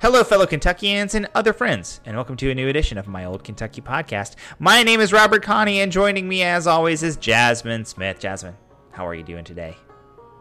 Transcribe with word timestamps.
Hello, 0.00 0.22
fellow 0.22 0.46
Kentuckians 0.46 1.16
and 1.16 1.28
other 1.34 1.52
friends, 1.52 2.00
and 2.06 2.14
welcome 2.14 2.36
to 2.36 2.48
a 2.52 2.54
new 2.54 2.68
edition 2.68 2.98
of 2.98 3.08
my 3.08 3.24
Old 3.24 3.42
Kentucky 3.42 3.80
podcast. 3.80 4.36
My 4.60 4.84
name 4.84 5.00
is 5.00 5.12
Robert 5.12 5.42
Kahne, 5.42 5.82
and 5.82 5.90
joining 5.90 6.28
me, 6.28 6.44
as 6.44 6.68
always, 6.68 7.02
is 7.02 7.16
Jazmin 7.16 7.84
Smith. 7.84 8.20
Jazmin, 8.20 8.54
how 8.92 9.04
are 9.04 9.14
you 9.14 9.24
doing 9.24 9.42
today? 9.42 9.76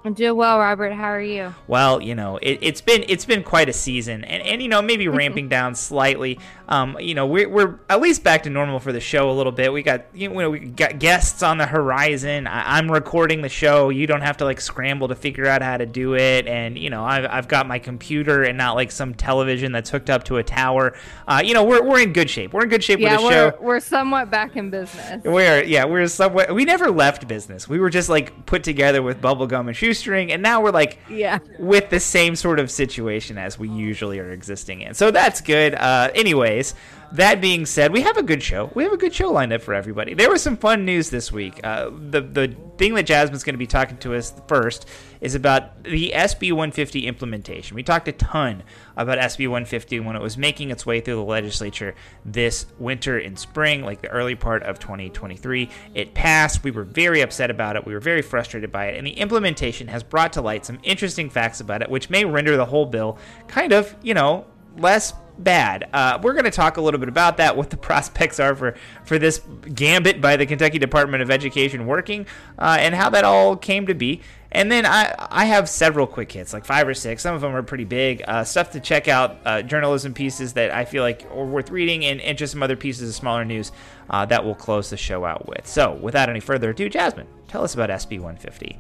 I'm 0.05 0.13
doing 0.13 0.38
well, 0.38 0.60
Robert. 0.60 0.94
How 0.94 1.07
are 1.07 1.21
you? 1.21 1.54
Well, 1.68 2.02
you 2.02 2.15
know, 2.15 2.39
it, 2.41 2.63
has 2.63 2.81
been 2.81 3.04
it's 3.07 3.25
been 3.25 3.44
quite 3.44 3.68
a 3.68 3.73
season, 3.73 4.23
and, 4.23 4.41
and 4.43 4.62
you 4.62 4.70
know 4.70 4.81
maybe 4.81 5.07
ramping 5.09 5.50
down 5.50 5.75
slightly. 5.75 6.39
Um, 6.70 6.98
you 7.00 7.16
know, 7.16 7.25
we're, 7.25 7.48
we're 7.48 7.80
at 7.89 8.02
least 8.02 8.23
back 8.23 8.44
to 8.44 8.49
normal 8.49 8.80
for 8.80 8.91
the 8.91 8.99
show 8.99 9.30
a 9.30 9.31
little 9.31 9.52
bit. 9.52 9.71
We 9.71 9.84
got 9.84 10.05
you 10.13 10.30
know 10.30 10.49
we 10.49 10.59
got 10.59 10.99
guests 10.99 11.44
on 11.44 11.57
the 11.57 11.66
horizon. 11.66 12.48
I, 12.48 12.77
am 12.77 12.91
recording 12.91 13.41
the 13.41 13.49
show. 13.49 13.89
You 13.89 14.07
don't 14.07 14.21
have 14.21 14.38
to 14.38 14.45
like 14.45 14.62
scramble 14.62 15.07
to 15.07 15.16
figure 15.16 15.45
out 15.45 15.62
how 15.62 15.77
to 15.77 15.86
do 15.86 16.16
it, 16.16 16.48
and 16.48 16.77
you 16.77 16.89
know 16.89 17.04
I've, 17.04 17.25
I've 17.25 17.48
got 17.48 17.68
my 17.68 17.79
computer 17.79 18.43
and 18.43 18.57
not 18.57 18.75
like 18.75 18.91
some 18.91 19.14
television 19.14 19.71
that's 19.71 19.89
hooked 19.89 20.09
up 20.09 20.23
to 20.26 20.38
a 20.38 20.43
tower. 20.43 20.95
Uh, 21.27 21.41
you 21.43 21.54
know, 21.54 21.63
we're, 21.63 21.84
we're 21.84 22.02
in 22.02 22.13
good 22.13 22.29
shape. 22.29 22.54
We're 22.54 22.63
in 22.63 22.70
good 22.70 22.84
shape 22.84 22.99
yeah, 22.99 23.13
with 23.13 23.20
the 23.20 23.26
we're, 23.26 23.52
show. 23.52 23.57
We're 23.62 23.79
somewhat 23.79 24.29
back 24.29 24.55
in 24.55 24.70
business. 24.70 25.23
We're 25.23 25.63
yeah, 25.63 25.85
we're 25.85 26.07
somewhat. 26.07 26.54
We 26.54 26.66
never 26.66 26.91
left 26.91 27.27
business. 27.27 27.68
We 27.68 27.79
were 27.79 27.90
just 27.90 28.09
like 28.09 28.45
put 28.45 28.63
together 28.63 29.02
with 29.02 29.21
bubblegum 29.21 29.68
and 29.68 29.76
shoestring, 29.88 30.32
and 30.32 30.41
now 30.41 30.62
we're 30.62 30.72
like 30.72 31.00
yeah 31.09 31.40
with 31.59 31.90
the 31.90 32.00
same 32.00 32.36
sort 32.36 32.59
of 32.59 32.70
situation 32.70 33.38
as 33.38 33.58
we 33.58 33.70
usually 33.70 34.20
are 34.20 34.32
existing 34.32 34.82
in. 34.82 34.94
So 34.94 35.12
that's 35.12 35.41
good. 35.41 35.76
Uh, 35.76 36.10
anyways, 36.13 36.73
that 37.13 37.39
being 37.41 37.66
said, 37.66 37.91
we 37.91 38.02
have 38.02 38.17
a 38.17 38.23
good 38.23 38.43
show. 38.43 38.71
We 38.73 38.84
have 38.84 38.93
a 38.93 38.97
good 38.97 39.13
show 39.13 39.31
lined 39.31 39.53
up 39.53 39.61
for 39.61 39.73
everybody. 39.73 40.13
There 40.13 40.29
was 40.29 40.41
some 40.41 40.57
fun 40.57 40.85
news 40.85 41.09
this 41.09 41.31
week. 41.31 41.59
Uh, 41.63 41.89
the 41.89 42.21
the 42.21 42.55
thing 42.77 42.93
that 42.93 43.07
Jazmin's 43.07 43.43
going 43.43 43.53
to 43.53 43.59
be 43.59 43.67
talking 43.67 43.98
to 43.98 44.15
us 44.15 44.34
first 44.48 44.88
is 45.20 45.34
about 45.34 45.84
the 45.84 46.12
SB 46.13 46.51
150 46.51 47.07
implementation. 47.07 47.75
We 47.75 47.84
talked 47.84 48.07
a 48.07 48.12
ton 48.12 48.63
about 48.95 49.17
SB 49.17 49.48
150 49.48 49.99
when 50.01 50.15
it 50.15 50.21
was 50.21 50.38
making 50.38 50.70
its 50.70 50.85
way 50.85 51.01
through 51.01 51.15
the 51.15 51.23
legislature 51.23 51.95
this 52.23 52.67
winter 52.77 53.17
and 53.17 53.37
spring, 53.37 53.84
like 53.84 54.01
the 54.01 54.10
early 54.10 54.35
part 54.35 54.63
of 54.63 54.79
2023. 54.79 55.70
It 55.95 56.13
passed. 56.13 56.63
We 56.63 56.71
were 56.71 56.84
very 56.84 57.21
upset 57.21 57.49
about 57.49 57.76
it. 57.76 57.85
We 57.85 57.93
were 57.93 57.99
very 57.99 58.21
frustrated 58.21 58.71
by 58.71 58.87
it. 58.87 58.98
And 58.98 59.07
the 59.07 59.12
implementation 59.12 59.87
has 59.87 60.04
brought 60.04 60.34
to 60.34 60.41
light 60.41 60.65
some 60.65 60.79
interesting 60.84 61.29
facts 61.29 61.62
about 61.62 61.82
it, 61.82 61.89
which 61.89 62.10
may 62.10 62.26
render 62.26 62.57
the 62.57 62.65
whole 62.65 62.85
bill 62.85 63.17
kind 63.48 63.73
of, 63.73 63.95
you 64.03 64.13
know, 64.13 64.45
less 64.78 65.13
bad. 65.40 65.90
Uh, 65.94 66.19
we're 66.22 66.34
going 66.34 66.46
to 66.46 66.52
talk 66.52 66.78
a 66.78 66.81
little 66.81 67.00
bit 67.00 67.09
about 67.09 67.38
that, 67.38 67.56
what 67.56 67.69
the 67.69 67.78
prospects 67.88 68.40
are 68.40 68.56
for, 68.56 68.75
for 69.06 69.19
this 69.19 69.41
gambit 69.74 70.22
by 70.22 70.35
the 70.35 70.46
Kentucky 70.46 70.79
Department 70.79 71.24
of 71.24 71.31
Education 71.31 71.85
working, 71.85 72.25
uh, 72.59 72.78
and 72.79 72.96
how 72.96 73.09
that 73.09 73.24
all 73.24 73.56
came 73.56 73.88
to 73.88 73.94
be. 73.94 74.22
And 74.52 74.72
then 74.72 74.85
I, 74.85 75.13
I 75.29 75.46
have 75.46 75.68
several 75.68 76.07
quick 76.07 76.31
hits, 76.31 76.53
like 76.53 76.63
five 76.63 76.88
or 76.88 76.94
six. 76.94 77.22
Some 77.22 77.35
of 77.35 77.41
them 77.41 77.53
are 77.53 77.63
pretty 77.63 77.84
big. 77.84 78.24
Uh, 78.28 78.44
stuff 78.44 78.72
to 78.72 78.79
check 78.79 79.07
out, 79.07 79.38
uh, 79.46 79.62
journalism 79.62 80.13
pieces 80.13 80.53
that 80.53 80.72
I 80.72 80.85
feel 80.85 81.03
like 81.03 81.25
are 81.31 81.46
worth 81.46 81.69
reading, 81.69 82.06
and, 82.06 82.22
and 82.22 82.38
just 82.38 82.53
some 82.53 82.63
other 82.63 82.78
pieces 82.78 83.09
of 83.09 83.16
smaller 83.16 83.44
news 83.44 83.72
uh, 84.09 84.25
that 84.25 84.46
we'll 84.46 84.56
close 84.56 84.90
the 84.90 84.97
show 84.97 85.25
out 85.25 85.47
with. 85.47 85.68
So, 85.68 85.94
without 85.96 86.29
any 86.29 86.40
further 86.40 86.69
ado, 86.69 86.90
Jazmin, 86.90 87.28
tell 87.47 87.63
us 87.63 87.74
about 87.74 87.90
SB 87.90 88.19
150. 88.19 88.79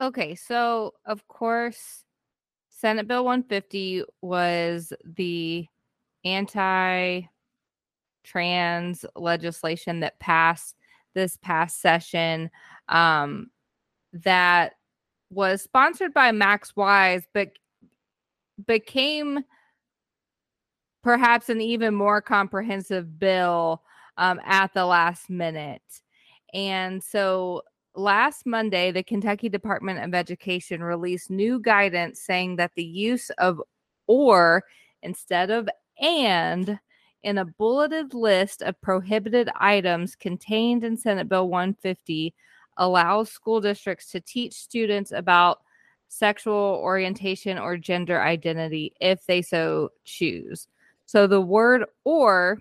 Okay, 0.00 0.34
so 0.34 0.92
of 1.06 1.26
course, 1.26 2.04
Senate 2.86 3.08
Bill 3.08 3.24
150 3.24 4.04
was 4.22 4.92
the 5.16 5.66
anti 6.24 7.22
trans 8.22 9.04
legislation 9.16 9.98
that 9.98 10.20
passed 10.20 10.76
this 11.12 11.36
past 11.38 11.80
session 11.80 12.48
um, 12.88 13.50
that 14.12 14.74
was 15.30 15.62
sponsored 15.62 16.14
by 16.14 16.30
Max 16.30 16.76
Wise, 16.76 17.24
but 17.34 17.48
became 18.68 19.42
perhaps 21.02 21.48
an 21.48 21.60
even 21.60 21.92
more 21.92 22.22
comprehensive 22.22 23.18
bill 23.18 23.82
um, 24.16 24.40
at 24.44 24.72
the 24.74 24.86
last 24.86 25.28
minute. 25.28 25.82
And 26.54 27.02
so 27.02 27.62
last 27.96 28.46
Monday, 28.46 28.90
the 28.92 29.02
Kentucky 29.02 29.48
Department 29.48 30.04
of 30.04 30.14
Education 30.14 30.82
released 30.82 31.30
new 31.30 31.60
guidance 31.60 32.20
saying 32.20 32.56
that 32.56 32.72
the 32.74 32.84
use 32.84 33.30
of 33.38 33.60
or 34.06 34.64
instead 35.02 35.50
of 35.50 35.68
and 36.00 36.78
in 37.22 37.38
a 37.38 37.44
bulleted 37.44 38.14
list 38.14 38.62
of 38.62 38.80
prohibited 38.80 39.50
items 39.56 40.14
contained 40.14 40.84
in 40.84 40.96
Senate 40.96 41.28
Bill 41.28 41.48
150 41.48 42.34
allows 42.76 43.30
school 43.30 43.60
districts 43.60 44.10
to 44.10 44.20
teach 44.20 44.52
students 44.52 45.10
about 45.10 45.60
sexual 46.08 46.78
orientation 46.82 47.58
or 47.58 47.76
gender 47.76 48.22
identity 48.22 48.92
if 49.00 49.26
they 49.26 49.42
so 49.42 49.90
choose. 50.04 50.68
So 51.06 51.26
the 51.26 51.40
word 51.40 51.84
or 52.04 52.60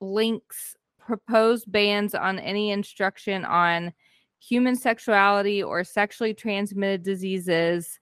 links 0.00 0.76
proposed 0.98 1.70
bans 1.70 2.14
on 2.14 2.38
any 2.38 2.70
instruction 2.70 3.44
on 3.44 3.92
human 4.40 4.76
sexuality 4.76 5.62
or 5.62 5.84
sexually 5.84 6.34
transmitted 6.34 7.02
diseases 7.02 7.98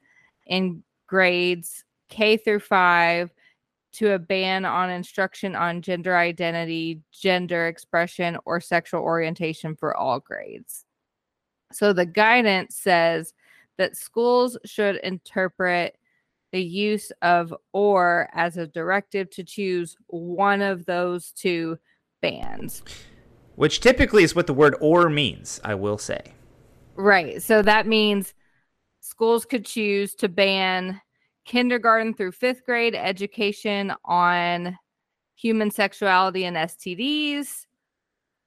in 0.47 0.83
grades 1.07 1.85
K 2.09 2.37
through 2.37 2.61
5 2.61 3.31
to 3.95 4.13
a 4.13 4.19
ban 4.19 4.65
on 4.65 4.91
instruction 4.91 5.57
on 5.57 5.81
gender 5.81 6.17
identity, 6.17 7.01
gender 7.13 7.67
expression, 7.67 8.37
or 8.45 8.61
sexual 8.61 9.01
orientation 9.01 9.75
for 9.75 9.97
all 9.97 10.21
grades. 10.21 10.85
So 11.73 11.93
the 11.93 12.07
guidance 12.07 12.77
says 12.77 13.33
that 13.79 13.97
schools 13.97 14.59
should 14.65 14.97
interpret 14.97 15.97
the 16.53 16.63
use 16.63 17.11
of 17.23 17.55
or 17.73 18.29
as 18.35 18.57
a 18.57 18.67
directive 18.67 19.31
to 19.31 19.45
choose 19.45 19.97
one 20.09 20.63
of 20.63 20.87
those 20.87 21.33
two 21.33 21.79
bans 22.21 22.83
which 23.57 23.81
typically 23.81 24.23
is 24.23 24.35
what 24.35 24.47
the 24.47 24.55
word 24.55 24.77
or 24.81 25.11
means, 25.11 25.61
I 25.65 25.75
will 25.75 25.99
say. 25.99 26.33
Right. 26.95 27.43
So 27.43 27.63
that 27.63 27.87
means 27.87 28.35
schools 29.01 29.45
could 29.45 29.65
choose 29.65 30.15
to 30.17 30.29
ban 30.29 31.01
kindergarten 31.45 32.15
through 32.15 32.33
fifth 32.33 32.65
grade 32.65 32.95
education 32.95 33.93
on 34.05 34.79
human 35.35 35.71
sexuality 35.71 36.45
and 36.45 36.57
STDs, 36.57 37.67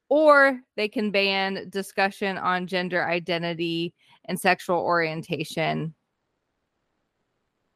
or 0.09 0.59
they 0.75 0.87
can 0.87 1.11
ban 1.11 1.69
discussion 1.69 2.37
on 2.37 2.67
gender 2.67 3.05
identity 3.05 3.93
and 4.25 4.39
sexual 4.39 4.77
orientation. 4.77 5.93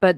But 0.02 0.18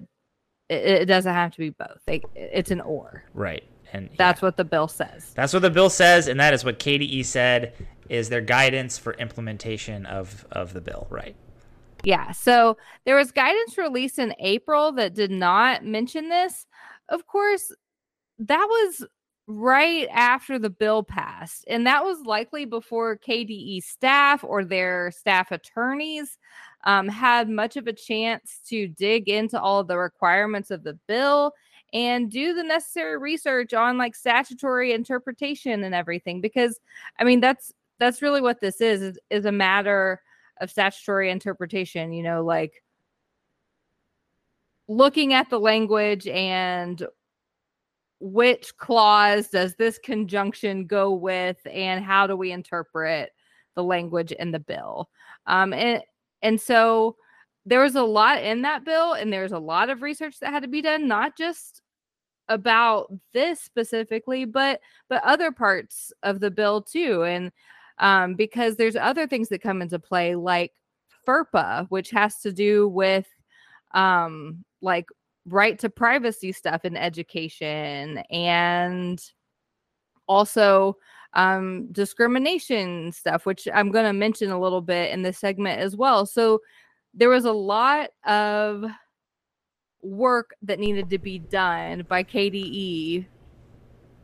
it, 0.69 0.85
it 0.85 1.05
doesn't 1.05 1.33
have 1.33 1.51
to 1.51 1.57
be 1.59 1.69
both. 1.69 1.99
They, 2.07 2.21
it's 2.33 2.71
an 2.71 2.81
or. 2.81 3.23
Right. 3.33 3.63
And 3.93 4.09
that's 4.17 4.41
yeah. 4.41 4.47
what 4.47 4.57
the 4.57 4.65
bill 4.65 4.87
says. 4.87 5.31
That's 5.35 5.53
what 5.53 5.61
the 5.61 5.69
bill 5.69 5.89
says, 5.89 6.27
and 6.27 6.39
that 6.39 6.53
is 6.53 6.65
what 6.65 6.79
KDE 6.79 7.25
said 7.25 7.73
is 8.09 8.29
their 8.29 8.41
guidance 8.41 8.97
for 8.97 9.13
implementation 9.13 10.05
of 10.05 10.45
of 10.51 10.73
the 10.73 10.81
bill, 10.81 11.07
right? 11.09 11.35
Yeah. 12.03 12.31
So 12.31 12.77
there 13.05 13.15
was 13.15 13.31
guidance 13.31 13.77
released 13.77 14.19
in 14.19 14.35
April 14.39 14.91
that 14.93 15.15
did 15.15 15.31
not 15.31 15.83
mention 15.83 16.29
this. 16.29 16.67
Of 17.09 17.25
course, 17.25 17.71
that 18.39 18.65
was 18.65 19.05
right 19.47 20.07
after 20.11 20.57
the 20.57 20.69
bill 20.69 21.03
passed. 21.03 21.65
And 21.67 21.85
that 21.85 22.03
was 22.03 22.25
likely 22.25 22.65
before 22.65 23.17
KDE 23.17 23.83
staff 23.83 24.43
or 24.43 24.65
their 24.65 25.11
staff 25.11 25.51
attorneys 25.51 26.37
um, 26.85 27.07
had 27.07 27.49
much 27.49 27.77
of 27.77 27.87
a 27.87 27.93
chance 27.93 28.59
to 28.69 28.87
dig 28.87 29.29
into 29.29 29.59
all 29.59 29.79
of 29.79 29.87
the 29.87 29.97
requirements 29.97 30.71
of 30.71 30.83
the 30.83 30.97
bill 31.07 31.53
and 31.93 32.31
do 32.31 32.53
the 32.53 32.63
necessary 32.63 33.17
research 33.17 33.73
on 33.73 33.97
like 33.97 34.15
statutory 34.15 34.93
interpretation 34.93 35.83
and 35.83 35.95
everything 35.95 36.41
because 36.41 36.79
i 37.19 37.23
mean 37.23 37.39
that's 37.39 37.73
that's 37.99 38.21
really 38.21 38.41
what 38.41 38.59
this 38.59 38.81
is 38.81 39.17
is, 39.29 39.45
a 39.45 39.51
matter 39.51 40.21
of 40.61 40.69
statutory 40.69 41.29
interpretation 41.29 42.11
you 42.11 42.23
know 42.23 42.43
like 42.43 42.83
looking 44.87 45.33
at 45.33 45.49
the 45.49 45.59
language 45.59 46.27
and 46.27 47.05
which 48.19 48.75
clause 48.77 49.49
does 49.49 49.75
this 49.75 49.97
conjunction 49.97 50.85
go 50.85 51.11
with 51.11 51.57
and 51.71 52.03
how 52.03 52.25
do 52.27 52.35
we 52.35 52.51
interpret 52.51 53.31
the 53.75 53.83
language 53.83 54.31
in 54.31 54.51
the 54.51 54.59
bill? 54.59 55.09
Um 55.45 55.73
and 55.73 56.01
and 56.41 56.59
so 56.59 57.17
there 57.65 57.81
was 57.81 57.95
a 57.95 58.03
lot 58.03 58.43
in 58.43 58.61
that 58.61 58.85
bill 58.85 59.13
and 59.13 59.31
there's 59.33 59.51
a 59.51 59.59
lot 59.59 59.89
of 59.89 60.01
research 60.01 60.39
that 60.39 60.51
had 60.51 60.63
to 60.63 60.69
be 60.69 60.81
done 60.81 61.07
not 61.07 61.35
just 61.37 61.81
about 62.47 63.11
this 63.33 63.59
specifically 63.59 64.45
but 64.45 64.79
but 65.09 65.23
other 65.23 65.51
parts 65.51 66.13
of 66.21 66.39
the 66.39 66.51
bill 66.51 66.81
too 66.81 67.23
and 67.23 67.51
um 67.97 68.35
because 68.35 68.75
there's 68.75 68.95
other 68.95 69.25
things 69.25 69.49
that 69.49 69.63
come 69.63 69.81
into 69.81 69.97
play 69.97 70.35
like 70.35 70.71
FERPA 71.27 71.87
which 71.89 72.11
has 72.11 72.39
to 72.41 72.51
do 72.51 72.87
with 72.87 73.27
um 73.95 74.63
like 74.81 75.07
right 75.47 75.79
to 75.79 75.89
privacy 75.89 76.51
stuff 76.51 76.85
in 76.85 76.95
education 76.95 78.19
and 78.29 79.19
also 80.27 80.95
um 81.33 81.87
discrimination 81.91 83.11
stuff 83.11 83.45
which 83.47 83.67
I'm 83.73 83.91
going 83.91 84.05
to 84.05 84.13
mention 84.13 84.51
a 84.51 84.59
little 84.59 84.81
bit 84.81 85.11
in 85.11 85.21
this 85.21 85.37
segment 85.37 85.79
as 85.79 85.95
well. 85.95 86.25
So 86.25 86.61
there 87.15 87.29
was 87.29 87.45
a 87.45 87.51
lot 87.51 88.09
of 88.25 88.85
work 90.01 90.55
that 90.61 90.79
needed 90.79 91.09
to 91.09 91.17
be 91.17 91.39
done 91.39 92.05
by 92.07 92.23
KDE 92.23 93.25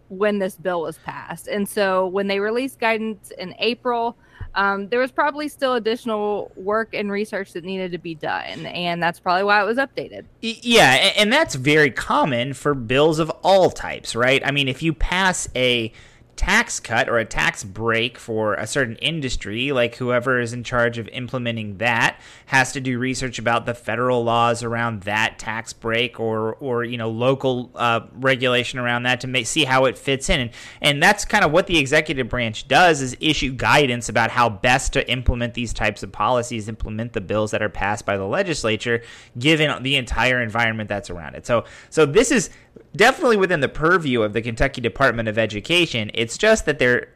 when 0.09 0.39
this 0.39 0.55
bill 0.55 0.81
was 0.81 0.97
passed. 0.99 1.47
And 1.47 1.67
so 1.67 2.07
when 2.07 2.27
they 2.27 2.39
released 2.39 2.79
guidance 2.79 3.31
in 3.37 3.55
April, 3.59 4.17
um, 4.55 4.89
there 4.89 4.99
was 4.99 5.11
probably 5.11 5.47
still 5.47 5.75
additional 5.75 6.51
work 6.57 6.93
and 6.93 7.09
research 7.09 7.53
that 7.53 7.63
needed 7.63 7.93
to 7.93 7.97
be 7.97 8.13
done. 8.13 8.65
And 8.65 9.01
that's 9.01 9.21
probably 9.21 9.43
why 9.43 9.61
it 9.61 9.65
was 9.65 9.77
updated. 9.77 10.25
Yeah. 10.41 11.13
And 11.17 11.31
that's 11.31 11.55
very 11.55 11.89
common 11.91 12.53
for 12.53 12.73
bills 12.75 13.19
of 13.19 13.29
all 13.41 13.71
types, 13.71 14.13
right? 14.13 14.45
I 14.45 14.51
mean, 14.51 14.67
if 14.67 14.83
you 14.83 14.93
pass 14.93 15.47
a 15.55 15.93
tax 16.41 16.79
cut 16.79 17.07
or 17.07 17.19
a 17.19 17.23
tax 17.23 17.63
break 17.63 18.17
for 18.17 18.55
a 18.55 18.65
certain 18.65 18.95
industry, 18.95 19.71
like 19.71 19.93
whoever 19.97 20.39
is 20.39 20.53
in 20.53 20.63
charge 20.63 20.97
of 20.97 21.07
implementing 21.09 21.77
that 21.77 22.19
has 22.47 22.71
to 22.71 22.81
do 22.81 22.97
research 22.97 23.37
about 23.37 23.67
the 23.67 23.75
federal 23.75 24.23
laws 24.23 24.63
around 24.63 25.03
that 25.03 25.37
tax 25.37 25.71
break 25.71 26.19
or 26.19 26.55
or 26.55 26.83
you 26.83 26.97
know 26.97 27.11
local 27.11 27.69
uh, 27.75 27.99
regulation 28.13 28.79
around 28.79 29.03
that 29.03 29.21
to 29.21 29.27
make, 29.27 29.45
see 29.45 29.65
how 29.65 29.85
it 29.85 29.95
fits 29.95 30.31
in, 30.31 30.39
and 30.39 30.49
and 30.81 31.03
that's 31.03 31.25
kind 31.25 31.45
of 31.45 31.51
what 31.51 31.67
the 31.67 31.77
executive 31.77 32.27
branch 32.27 32.67
does 32.67 33.03
is 33.03 33.15
issue 33.19 33.53
guidance 33.53 34.09
about 34.09 34.31
how 34.31 34.49
best 34.49 34.93
to 34.93 35.11
implement 35.11 35.53
these 35.53 35.71
types 35.71 36.01
of 36.01 36.11
policies, 36.11 36.67
implement 36.67 37.13
the 37.13 37.21
bills 37.21 37.51
that 37.51 37.61
are 37.61 37.69
passed 37.69 38.03
by 38.03 38.17
the 38.17 38.25
legislature, 38.25 39.03
given 39.37 39.83
the 39.83 39.95
entire 39.95 40.41
environment 40.41 40.89
that's 40.89 41.11
around 41.11 41.35
it. 41.35 41.45
So 41.45 41.65
so 41.91 42.07
this 42.07 42.31
is 42.31 42.49
definitely 42.95 43.37
within 43.37 43.59
the 43.59 43.69
purview 43.69 44.21
of 44.21 44.33
the 44.33 44.41
Kentucky 44.41 44.81
Department 44.81 45.29
of 45.29 45.37
Education. 45.37 46.11
It's 46.13 46.30
just 46.37 46.65
that 46.65 46.79
they're 46.79 47.09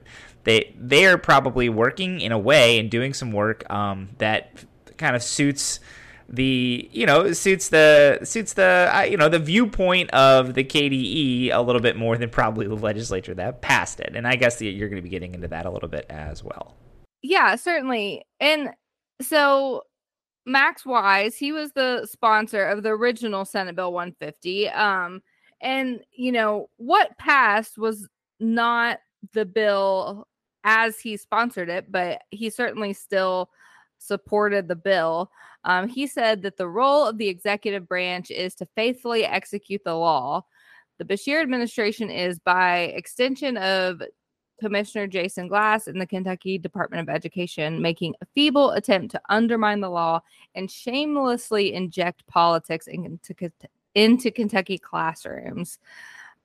they 0.44 0.74
they 0.80 1.06
are 1.06 1.18
probably 1.18 1.70
working 1.70 2.22
in 2.22 2.32
a 2.32 2.40
way 2.40 2.80
and 2.80 2.90
doing 2.90 3.14
some 3.14 3.32
work 3.32 3.70
um, 3.70 4.10
that 4.18 4.64
kind 4.98 5.16
of 5.16 5.24
suits 5.24 5.80
the 6.28 6.90
you 6.92 7.06
know 7.06 7.32
suits 7.34 7.70
the 7.70 8.20
suits 8.24 8.54
the 8.54 8.92
uh, 8.94 9.02
you 9.02 9.18
know 9.18 9.30
the 9.30 9.40
viewpoint 9.40 10.10
of 10.12 10.54
the 10.56 10.64
KDE 10.64 11.52
a 11.52 11.62
little 11.62 11.82
bit 11.82 11.96
more 11.96 12.18
than 12.18 12.30
probably 12.30 12.68
the 12.68 12.76
legislature 12.76 13.34
that 13.36 13.62
passed 13.62 14.00
it. 14.00 14.14
And 14.16 14.28
I 14.28 14.36
guess 14.36 14.62
you're 14.62 14.90
going 14.90 15.02
to 15.02 15.04
be 15.04 15.10
getting 15.10 15.36
into 15.36 15.48
that 15.50 15.66
a 15.66 15.72
little 15.72 15.90
bit 15.90 16.06
as 16.10 16.44
well. 16.44 16.76
Yeah, 17.22 17.56
certainly. 17.56 18.26
And 18.40 18.70
so 19.22 19.84
Max 20.46 20.86
Wise, 20.86 21.38
he 21.38 21.52
was 21.52 21.72
the 21.72 22.06
sponsor 22.06 22.66
of 22.66 22.84
the 22.84 22.90
original 22.90 23.46
Senate 23.46 23.76
Bill 23.76 23.92
150. 23.92 24.70
Um, 24.70 25.22
and, 25.62 26.02
you 26.16 26.32
know, 26.32 26.70
what 26.78 27.18
passed 27.18 27.78
was 27.78 28.08
not 28.40 29.00
the 29.34 29.46
bill 29.46 30.28
as 30.64 31.00
he 31.00 31.18
sponsored 31.18 31.70
it, 31.70 31.92
but 31.92 32.24
he 32.32 32.50
certainly 32.50 32.94
still 32.94 33.50
supported 34.00 34.68
the 34.68 34.76
bill. 34.76 35.32
Um, 35.64 35.88
he 35.88 36.08
said 36.08 36.42
that 36.44 36.58
the 36.58 36.68
role 36.68 37.06
of 37.06 37.18
the 37.18 37.28
executive 37.28 37.88
branch 37.88 38.32
is 38.32 38.56
to 38.56 38.68
faithfully 38.76 39.26
execute 39.26 39.84
the 39.84 39.96
law. 39.96 40.46
The 40.98 41.06
Beshear 41.06 41.42
administration 41.42 42.10
is, 42.10 42.40
by 42.40 42.92
extension 42.96 43.58
of 43.58 44.02
Commissioner 44.60 45.08
Jason 45.08 45.48
Glass 45.48 45.88
in 45.88 46.00
the 46.00 46.08
Kentucky 46.08 46.58
Department 46.58 47.02
of 47.02 47.14
Education, 47.14 47.82
making 47.82 48.16
a 48.22 48.26
feeble 48.34 48.72
attempt 48.72 49.12
to 49.12 49.22
undermine 49.30 49.82
the 49.82 49.90
law 49.90 50.22
and 50.56 50.72
shamelessly 50.72 51.74
inject 51.74 52.26
politics 52.28 52.88
into 52.88 53.52
into 53.96 54.32
Kentucky 54.32 54.78
classrooms. 54.78 55.80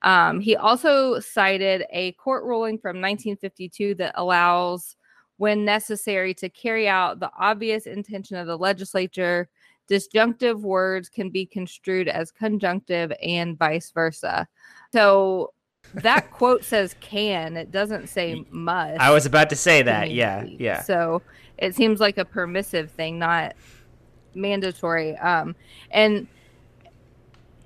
Um, 0.03 0.39
he 0.39 0.55
also 0.55 1.19
cited 1.19 1.85
a 1.91 2.13
court 2.13 2.43
ruling 2.43 2.77
from 2.77 3.01
1952 3.01 3.95
that 3.95 4.13
allows, 4.15 4.95
when 5.37 5.63
necessary, 5.63 6.33
to 6.35 6.49
carry 6.49 6.87
out 6.87 7.19
the 7.19 7.31
obvious 7.37 7.85
intention 7.85 8.37
of 8.37 8.47
the 8.47 8.57
legislature. 8.57 9.49
Disjunctive 9.87 10.63
words 10.63 11.09
can 11.09 11.29
be 11.29 11.45
construed 11.45 12.07
as 12.07 12.31
conjunctive 12.31 13.11
and 13.21 13.57
vice 13.57 13.91
versa. 13.91 14.47
So 14.93 15.53
that 15.95 16.31
quote 16.31 16.63
says 16.63 16.95
can, 16.99 17.57
it 17.57 17.71
doesn't 17.71 18.07
say 18.07 18.45
must. 18.49 18.99
I 18.99 19.11
was 19.11 19.25
about 19.25 19.49
to 19.49 19.55
say 19.55 19.81
that. 19.83 20.11
Yeah. 20.11 20.43
Yeah. 20.43 20.81
So 20.81 21.21
it 21.57 21.75
seems 21.75 21.99
like 21.99 22.17
a 22.17 22.25
permissive 22.25 22.89
thing, 22.91 23.19
not 23.19 23.55
mandatory. 24.33 25.17
Um, 25.17 25.55
and 25.91 26.27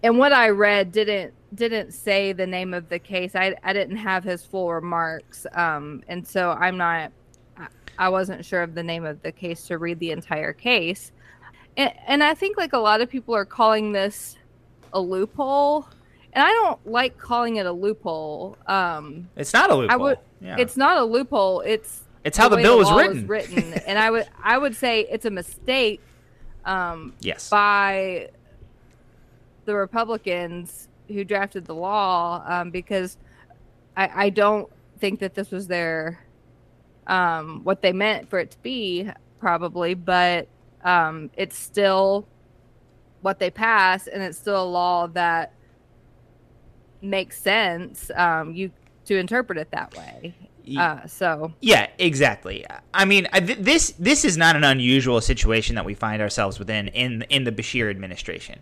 and 0.05 0.19
what 0.19 0.31
I 0.31 0.49
read 0.49 0.91
didn't 0.91 1.33
didn't 1.55 1.91
say 1.91 2.31
the 2.31 2.45
name 2.45 2.75
of 2.75 2.89
the 2.89 2.99
case. 2.99 3.35
I 3.35 3.55
I 3.63 3.73
didn't 3.73 3.97
have 3.97 4.23
his 4.23 4.45
full 4.45 4.71
remarks, 4.71 5.47
um, 5.53 6.03
and 6.07 6.25
so 6.25 6.51
I'm 6.51 6.77
not. 6.77 7.11
I 7.97 8.09
wasn't 8.09 8.45
sure 8.45 8.61
of 8.61 8.75
the 8.75 8.83
name 8.83 9.03
of 9.05 9.21
the 9.23 9.31
case 9.31 9.65
to 9.67 9.77
read 9.77 9.99
the 9.99 10.11
entire 10.11 10.53
case, 10.53 11.11
and, 11.75 11.91
and 12.05 12.23
I 12.23 12.35
think 12.35 12.55
like 12.55 12.73
a 12.73 12.77
lot 12.77 13.01
of 13.01 13.09
people 13.09 13.33
are 13.33 13.45
calling 13.45 13.93
this 13.93 14.37
a 14.93 14.99
loophole, 14.99 15.87
and 16.33 16.43
I 16.43 16.49
don't 16.51 16.85
like 16.85 17.17
calling 17.17 17.55
it 17.55 17.65
a 17.65 17.71
loophole. 17.71 18.57
Um, 18.67 19.29
it's 19.35 19.53
not 19.53 19.71
a 19.71 19.75
loophole. 19.75 19.91
I 19.91 19.95
would. 19.95 20.19
Yeah. 20.39 20.57
It's 20.59 20.77
not 20.77 20.97
a 20.97 21.03
loophole. 21.03 21.61
It's 21.61 22.03
it's 22.23 22.37
how 22.37 22.47
the, 22.47 22.57
the 22.57 22.61
bill 22.61 22.77
the 22.77 22.83
was 22.83 22.91
written. 22.93 23.21
Was 23.21 23.29
written, 23.29 23.73
and 23.87 23.97
I 23.97 24.11
would 24.11 24.27
I 24.43 24.59
would 24.59 24.75
say 24.75 25.07
it's 25.09 25.25
a 25.25 25.31
mistake. 25.31 25.99
Um, 26.63 27.15
yes. 27.21 27.49
By 27.49 28.29
the 29.65 29.75
Republicans 29.75 30.87
who 31.07 31.23
drafted 31.23 31.65
the 31.65 31.75
law 31.75 32.43
um, 32.47 32.71
because 32.71 33.17
I, 33.95 34.25
I 34.25 34.29
don't 34.29 34.69
think 34.99 35.19
that 35.19 35.35
this 35.35 35.51
was 35.51 35.67
their 35.67 36.19
um, 37.07 37.61
what 37.63 37.81
they 37.81 37.93
meant 37.93 38.29
for 38.29 38.39
it 38.39 38.51
to 38.51 38.57
be 38.59 39.09
probably, 39.39 39.93
but 39.93 40.47
um, 40.83 41.29
it's 41.35 41.57
still 41.57 42.27
what 43.21 43.39
they 43.39 43.49
passed, 43.49 44.07
and 44.07 44.23
it's 44.23 44.37
still 44.37 44.63
a 44.63 44.65
law 44.65 45.07
that 45.07 45.53
makes 47.01 47.39
sense. 47.39 48.09
Um, 48.15 48.53
you 48.53 48.71
to 49.05 49.17
interpret 49.17 49.57
it 49.57 49.71
that 49.71 49.95
way. 49.95 50.33
Uh, 50.77 51.05
so 51.05 51.53
yeah, 51.61 51.87
exactly. 51.99 52.65
I 52.93 53.05
mean, 53.05 53.27
th- 53.31 53.59
this 53.59 53.93
this 53.99 54.25
is 54.25 54.35
not 54.35 54.55
an 54.55 54.63
unusual 54.63 55.21
situation 55.21 55.75
that 55.75 55.85
we 55.85 55.93
find 55.93 56.21
ourselves 56.21 56.57
within 56.57 56.87
in 56.87 57.21
in 57.29 57.43
the 57.43 57.51
Beshear 57.51 57.89
administration. 57.89 58.59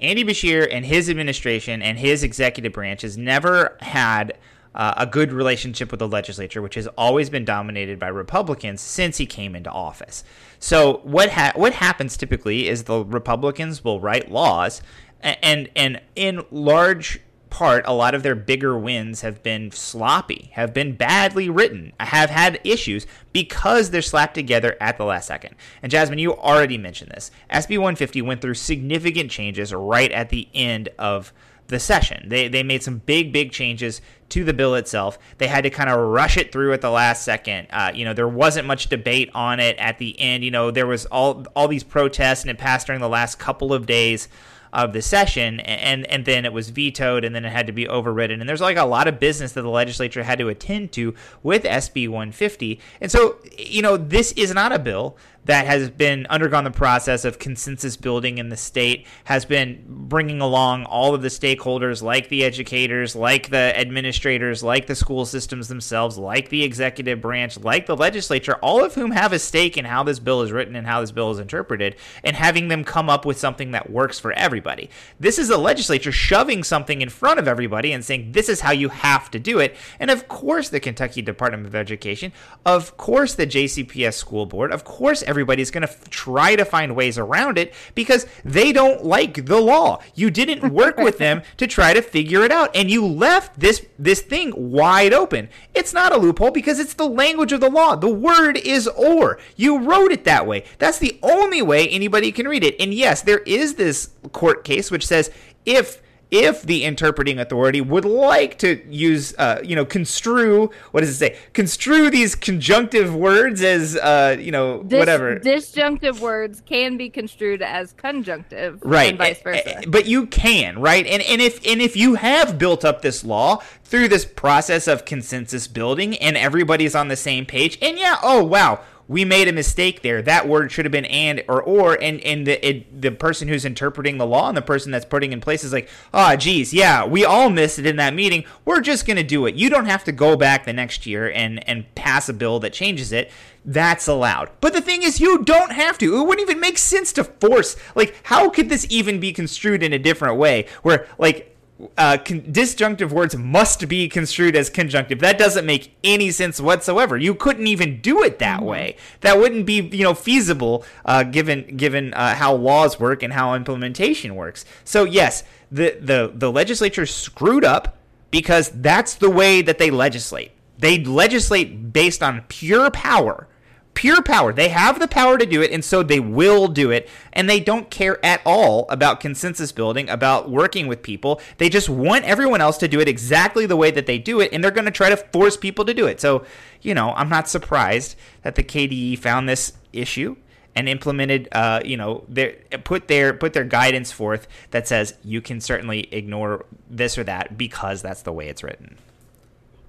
Andy 0.00 0.24
Beshear 0.24 0.68
and 0.70 0.84
his 0.84 1.08
administration 1.08 1.82
and 1.82 1.98
his 1.98 2.22
executive 2.22 2.72
branch 2.72 3.02
has 3.02 3.16
never 3.16 3.76
had 3.80 4.36
uh, 4.74 4.92
a 4.98 5.06
good 5.06 5.32
relationship 5.32 5.90
with 5.90 6.00
the 6.00 6.08
legislature, 6.08 6.60
which 6.60 6.74
has 6.74 6.86
always 6.98 7.30
been 7.30 7.44
dominated 7.44 7.98
by 7.98 8.08
Republicans 8.08 8.80
since 8.82 9.16
he 9.16 9.24
came 9.24 9.56
into 9.56 9.70
office. 9.70 10.22
So 10.58 11.00
what 11.02 11.30
ha- 11.30 11.52
what 11.54 11.72
happens 11.72 12.16
typically 12.16 12.68
is 12.68 12.84
the 12.84 13.02
Republicans 13.04 13.82
will 13.82 14.00
write 14.00 14.30
laws, 14.30 14.82
and, 15.22 15.70
and 15.74 16.00
in 16.14 16.44
large 16.50 17.20
part, 17.50 17.84
a 17.86 17.94
lot 17.94 18.14
of 18.14 18.22
their 18.22 18.34
bigger 18.34 18.78
wins 18.78 19.22
have 19.22 19.42
been 19.42 19.70
sloppy, 19.70 20.50
have 20.52 20.74
been 20.74 20.94
badly 20.94 21.48
written, 21.48 21.92
have 22.00 22.30
had 22.30 22.60
issues 22.64 23.06
because 23.32 23.90
they're 23.90 24.02
slapped 24.02 24.34
together 24.34 24.76
at 24.80 24.98
the 24.98 25.04
last 25.04 25.26
second. 25.26 25.54
And 25.82 25.92
Jazmin, 25.92 26.18
you 26.18 26.34
already 26.34 26.78
mentioned 26.78 27.10
this. 27.12 27.30
SB 27.50 27.78
150 27.78 28.22
went 28.22 28.40
through 28.40 28.54
significant 28.54 29.30
changes 29.30 29.72
right 29.72 30.10
at 30.12 30.30
the 30.30 30.48
end 30.54 30.88
of 30.98 31.32
the 31.68 31.80
session. 31.80 32.28
They, 32.28 32.48
they 32.48 32.62
made 32.62 32.82
some 32.82 32.98
big, 32.98 33.32
big 33.32 33.52
changes 33.52 34.00
to 34.28 34.44
the 34.44 34.54
bill 34.54 34.74
itself. 34.74 35.18
They 35.38 35.46
had 35.46 35.64
to 35.64 35.70
kind 35.70 35.90
of 35.90 35.98
rush 35.98 36.36
it 36.36 36.52
through 36.52 36.72
at 36.72 36.80
the 36.80 36.90
last 36.90 37.24
second. 37.24 37.68
Uh, 37.70 37.92
you 37.94 38.04
know, 38.04 38.14
there 38.14 38.28
wasn't 38.28 38.66
much 38.66 38.88
debate 38.88 39.30
on 39.34 39.60
it 39.60 39.76
at 39.78 39.98
the 39.98 40.18
end. 40.20 40.44
You 40.44 40.50
know, 40.50 40.70
there 40.70 40.86
was 40.86 41.06
all 41.06 41.44
all 41.54 41.68
these 41.68 41.84
protests, 41.84 42.42
and 42.42 42.50
it 42.50 42.58
passed 42.58 42.86
during 42.86 43.00
the 43.00 43.08
last 43.08 43.38
couple 43.38 43.72
of 43.72 43.86
days 43.86 44.28
of 44.72 44.92
the 44.92 45.02
session 45.02 45.60
and 45.60 46.06
and 46.06 46.24
then 46.24 46.44
it 46.44 46.52
was 46.52 46.70
vetoed 46.70 47.24
and 47.24 47.34
then 47.34 47.44
it 47.44 47.52
had 47.52 47.66
to 47.66 47.72
be 47.72 47.88
overridden. 47.88 48.40
And 48.40 48.48
there's 48.48 48.60
like 48.60 48.76
a 48.76 48.84
lot 48.84 49.08
of 49.08 49.20
business 49.20 49.52
that 49.52 49.62
the 49.62 49.68
legislature 49.68 50.22
had 50.22 50.38
to 50.38 50.48
attend 50.48 50.92
to 50.92 51.14
with 51.42 51.64
SB 51.64 52.08
150 52.08 52.80
and 53.00 53.10
so 53.10 53.36
you 53.58 53.82
know 53.82 53.96
this 53.96 54.32
is 54.32 54.52
not 54.52 54.72
a 54.72 54.78
bill 54.78 55.16
that 55.46 55.66
has 55.66 55.90
been 55.90 56.26
undergone 56.26 56.64
the 56.64 56.70
process 56.70 57.24
of 57.24 57.38
consensus 57.38 57.96
building 57.96 58.38
in 58.38 58.48
the 58.48 58.56
state, 58.56 59.06
has 59.24 59.44
been 59.44 59.82
bringing 59.86 60.40
along 60.40 60.84
all 60.84 61.14
of 61.14 61.22
the 61.22 61.28
stakeholders, 61.28 62.02
like 62.02 62.28
the 62.28 62.44
educators, 62.44 63.14
like 63.14 63.48
the 63.50 63.78
administrators, 63.78 64.62
like 64.62 64.86
the 64.86 64.94
school 64.94 65.24
systems 65.24 65.68
themselves, 65.68 66.18
like 66.18 66.48
the 66.48 66.64
executive 66.64 67.20
branch, 67.20 67.58
like 67.58 67.86
the 67.86 67.96
legislature, 67.96 68.56
all 68.56 68.84
of 68.84 68.94
whom 68.94 69.12
have 69.12 69.32
a 69.32 69.38
stake 69.38 69.78
in 69.78 69.84
how 69.84 70.02
this 70.02 70.18
bill 70.18 70.42
is 70.42 70.50
written 70.50 70.74
and 70.74 70.86
how 70.86 71.00
this 71.00 71.12
bill 71.12 71.30
is 71.30 71.38
interpreted, 71.38 71.94
and 72.24 72.34
having 72.34 72.66
them 72.66 72.82
come 72.82 73.08
up 73.08 73.24
with 73.24 73.38
something 73.38 73.70
that 73.70 73.88
works 73.88 74.18
for 74.18 74.32
everybody. 74.32 74.90
This 75.20 75.38
is 75.38 75.46
the 75.46 75.58
legislature 75.58 76.12
shoving 76.12 76.64
something 76.64 77.00
in 77.00 77.08
front 77.08 77.38
of 77.38 77.46
everybody 77.46 77.92
and 77.92 78.04
saying, 78.04 78.32
this 78.32 78.48
is 78.48 78.60
how 78.60 78.72
you 78.72 78.88
have 78.88 79.30
to 79.30 79.38
do 79.38 79.60
it. 79.60 79.76
And 80.00 80.10
of 80.10 80.26
course, 80.26 80.70
the 80.70 80.80
Kentucky 80.80 81.22
Department 81.22 81.66
of 81.66 81.76
Education, 81.76 82.32
of 82.64 82.96
course, 82.96 83.34
the 83.34 83.46
JCPS 83.46 84.14
school 84.14 84.44
board, 84.46 84.72
of 84.72 84.82
course, 84.82 85.22
every 85.22 85.35
everybody's 85.36 85.70
going 85.70 85.82
to 85.82 85.90
f- 85.90 86.08
try 86.08 86.56
to 86.56 86.64
find 86.64 86.96
ways 86.96 87.18
around 87.18 87.58
it 87.58 87.74
because 87.94 88.26
they 88.42 88.72
don't 88.72 89.04
like 89.04 89.44
the 89.44 89.60
law. 89.60 90.02
You 90.14 90.30
didn't 90.30 90.72
work 90.72 90.96
with 90.96 91.18
them 91.18 91.42
to 91.58 91.66
try 91.66 91.92
to 91.92 92.00
figure 92.00 92.42
it 92.42 92.50
out 92.50 92.74
and 92.74 92.90
you 92.90 93.06
left 93.06 93.60
this 93.60 93.84
this 93.98 94.22
thing 94.22 94.52
wide 94.56 95.12
open. 95.12 95.50
It's 95.74 95.92
not 95.92 96.12
a 96.12 96.16
loophole 96.16 96.50
because 96.50 96.78
it's 96.78 96.94
the 96.94 97.08
language 97.08 97.52
of 97.52 97.60
the 97.60 97.70
law. 97.70 97.96
The 97.96 98.08
word 98.08 98.56
is 98.56 98.88
or. 98.88 99.38
You 99.56 99.78
wrote 99.78 100.10
it 100.10 100.24
that 100.24 100.46
way. 100.46 100.64
That's 100.78 100.98
the 100.98 101.18
only 101.22 101.60
way 101.60 101.86
anybody 101.88 102.32
can 102.32 102.48
read 102.48 102.64
it. 102.64 102.76
And 102.80 102.94
yes, 102.94 103.20
there 103.20 103.40
is 103.40 103.74
this 103.74 104.10
court 104.32 104.64
case 104.64 104.90
which 104.90 105.06
says 105.06 105.30
if 105.66 106.00
if 106.30 106.62
the 106.62 106.82
interpreting 106.84 107.38
authority 107.38 107.80
would 107.80 108.04
like 108.04 108.58
to 108.58 108.82
use, 108.92 109.32
uh, 109.38 109.60
you 109.62 109.76
know, 109.76 109.84
construe, 109.84 110.70
what 110.90 111.00
does 111.02 111.10
it 111.10 111.14
say? 111.14 111.38
Construe 111.52 112.10
these 112.10 112.34
conjunctive 112.34 113.14
words 113.14 113.62
as, 113.62 113.96
uh, 113.96 114.36
you 114.38 114.50
know, 114.50 114.82
Dis- 114.82 114.98
whatever. 114.98 115.38
Disjunctive 115.38 116.20
words 116.20 116.60
can 116.66 116.96
be 116.96 117.08
construed 117.10 117.62
as 117.62 117.92
conjunctive, 117.92 118.80
right 118.82 119.10
And 119.10 119.18
vice 119.18 119.38
Eh, 119.38 119.42
versa. 119.44 119.78
eh, 119.78 119.82
but 119.86 120.06
you 120.06 120.26
can 120.26 120.80
right 120.80 121.06
and 121.06 121.22
and 121.22 121.40
if 121.40 121.64
and 121.66 121.80
if 121.80 121.96
you 121.96 122.14
have 122.14 122.58
built 122.58 122.84
up 122.84 123.02
this 123.02 123.24
law 123.24 123.62
through 123.84 124.08
this 124.08 124.24
process 124.24 124.88
of 124.88 125.04
consensus 125.04 125.66
building 125.68 126.16
and 126.16 126.36
everybody's 126.36 126.94
on 126.96 127.08
the 127.08 127.16
same 127.16 127.46
page 127.46 127.78
and 127.80 127.98
yeah 127.98 128.16
oh 128.22 128.42
wow 128.42 128.80
we 129.08 129.24
made 129.24 129.48
a 129.48 129.52
mistake 129.52 130.02
there 130.02 130.22
that 130.22 130.48
word 130.48 130.70
should 130.70 130.84
have 130.84 130.92
been 130.92 131.04
and 131.06 131.42
or 131.48 131.62
or 131.62 131.94
and 132.02 132.20
and 132.20 132.46
the 132.46 132.68
it, 132.68 133.00
the 133.00 133.10
person 133.10 133.48
who's 133.48 133.64
interpreting 133.64 134.18
the 134.18 134.26
law 134.26 134.48
and 134.48 134.56
the 134.56 134.62
person 134.62 134.90
that's 134.90 135.04
putting 135.04 135.32
in 135.32 135.40
place 135.40 135.64
is 135.64 135.72
like 135.72 135.88
ah 136.12 136.32
oh, 136.32 136.36
geez 136.36 136.72
yeah 136.74 137.04
we 137.04 137.24
all 137.24 137.50
missed 137.50 137.78
it 137.78 137.86
in 137.86 137.96
that 137.96 138.14
meeting 138.14 138.44
we're 138.64 138.80
just 138.80 139.06
gonna 139.06 139.22
do 139.22 139.46
it 139.46 139.54
you 139.54 139.70
don't 139.70 139.86
have 139.86 140.04
to 140.04 140.12
go 140.12 140.36
back 140.36 140.64
the 140.64 140.72
next 140.72 141.06
year 141.06 141.30
and 141.30 141.66
and 141.68 141.92
pass 141.94 142.28
a 142.28 142.32
bill 142.32 142.58
that 142.60 142.72
changes 142.72 143.12
it 143.12 143.30
that's 143.66 144.06
allowed. 144.06 144.50
But 144.60 144.72
the 144.72 144.80
thing 144.80 145.02
is, 145.02 145.18
you 145.20 145.42
don't 145.42 145.72
have 145.72 145.98
to. 145.98 146.16
It 146.16 146.24
wouldn't 146.24 146.48
even 146.48 146.60
make 146.60 146.78
sense 146.78 147.12
to 147.14 147.24
force. 147.24 147.76
Like, 147.96 148.14
how 148.22 148.48
could 148.48 148.68
this 148.68 148.86
even 148.88 149.18
be 149.18 149.32
construed 149.32 149.82
in 149.82 149.92
a 149.92 149.98
different 149.98 150.36
way? 150.36 150.66
Where, 150.82 151.08
like, 151.18 151.55
uh, 151.98 152.16
con- 152.24 152.44
disjunctive 152.50 153.12
words 153.12 153.36
must 153.36 153.86
be 153.88 154.08
construed 154.08 154.56
as 154.56 154.70
conjunctive. 154.70 155.20
That 155.20 155.38
doesn't 155.38 155.66
make 155.66 155.94
any 156.02 156.30
sense 156.30 156.60
whatsoever. 156.60 157.16
You 157.16 157.34
couldn't 157.34 157.66
even 157.66 158.00
do 158.00 158.22
it 158.22 158.38
that 158.38 158.62
way. 158.62 158.96
That 159.20 159.38
wouldn't 159.38 159.66
be, 159.66 159.82
you 159.82 160.02
know, 160.02 160.14
feasible 160.14 160.84
uh, 161.04 161.22
given 161.24 161.76
given 161.76 162.14
uh, 162.14 162.34
how 162.34 162.54
laws 162.54 162.98
work 162.98 163.22
and 163.22 163.32
how 163.32 163.54
implementation 163.54 164.34
works. 164.34 164.64
So 164.84 165.04
yes, 165.04 165.44
the 165.70 165.98
the 166.00 166.32
the 166.34 166.50
legislature 166.50 167.06
screwed 167.06 167.64
up 167.64 167.98
because 168.30 168.70
that's 168.70 169.14
the 169.14 169.30
way 169.30 169.62
that 169.62 169.78
they 169.78 169.90
legislate. 169.90 170.52
They 170.78 171.02
legislate 171.02 171.92
based 171.92 172.22
on 172.22 172.42
pure 172.48 172.90
power 172.90 173.48
pure 173.96 174.22
power. 174.22 174.52
They 174.52 174.68
have 174.68 175.00
the 175.00 175.08
power 175.08 175.36
to 175.36 175.46
do 175.46 175.60
it, 175.62 175.72
and 175.72 175.84
so 175.84 176.04
they 176.04 176.20
will 176.20 176.68
do 176.68 176.92
it. 176.92 177.08
And 177.32 177.50
they 177.50 177.58
don't 177.58 177.90
care 177.90 178.24
at 178.24 178.40
all 178.44 178.86
about 178.88 179.18
consensus 179.18 179.72
building, 179.72 180.08
about 180.08 180.48
working 180.48 180.86
with 180.86 181.02
people. 181.02 181.40
They 181.58 181.68
just 181.68 181.88
want 181.88 182.24
everyone 182.24 182.60
else 182.60 182.76
to 182.78 182.88
do 182.88 183.00
it 183.00 183.08
exactly 183.08 183.66
the 183.66 183.74
way 183.74 183.90
that 183.90 184.06
they 184.06 184.18
do 184.18 184.38
it, 184.40 184.52
and 184.52 184.62
they're 184.62 184.70
going 184.70 184.84
to 184.84 184.92
try 184.92 185.08
to 185.08 185.16
force 185.16 185.56
people 185.56 185.84
to 185.86 185.94
do 185.94 186.06
it. 186.06 186.20
So, 186.20 186.44
you 186.82 186.94
know, 186.94 187.12
I'm 187.14 187.28
not 187.28 187.48
surprised 187.48 188.14
that 188.42 188.54
the 188.54 188.62
KDE 188.62 189.18
found 189.18 189.48
this 189.48 189.72
issue 189.92 190.36
and 190.76 190.90
implemented, 190.90 191.48
uh, 191.52 191.80
you 191.84 191.96
know, 191.96 192.24
their 192.28 192.52
put 192.84 193.08
their 193.08 193.32
put 193.32 193.54
their 193.54 193.64
guidance 193.64 194.12
forth 194.12 194.46
that 194.70 194.86
says 194.86 195.14
you 195.24 195.40
can 195.40 195.60
certainly 195.60 196.12
ignore 196.12 196.66
this 196.88 197.16
or 197.16 197.24
that 197.24 197.56
because 197.56 198.02
that's 198.02 198.22
the 198.22 198.32
way 198.32 198.48
it's 198.48 198.62
written. 198.62 198.98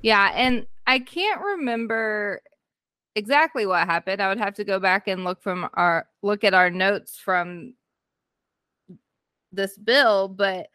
Yeah, 0.02 0.32
and 0.34 0.66
I 0.88 1.00
can't 1.00 1.42
remember 1.42 2.42
exactly 3.18 3.66
what 3.66 3.88
happened. 3.88 4.22
I 4.22 4.30
would 4.30 4.38
have 4.38 4.54
to 4.56 4.64
go 4.64 4.80
back 4.80 5.08
and 5.08 5.24
look 5.24 5.42
from 5.42 5.68
our 5.74 6.08
look 6.22 6.44
at 6.44 6.54
our 6.54 6.70
notes 6.70 7.18
from 7.18 7.74
this 9.52 9.78
bill, 9.78 10.28
but 10.28 10.68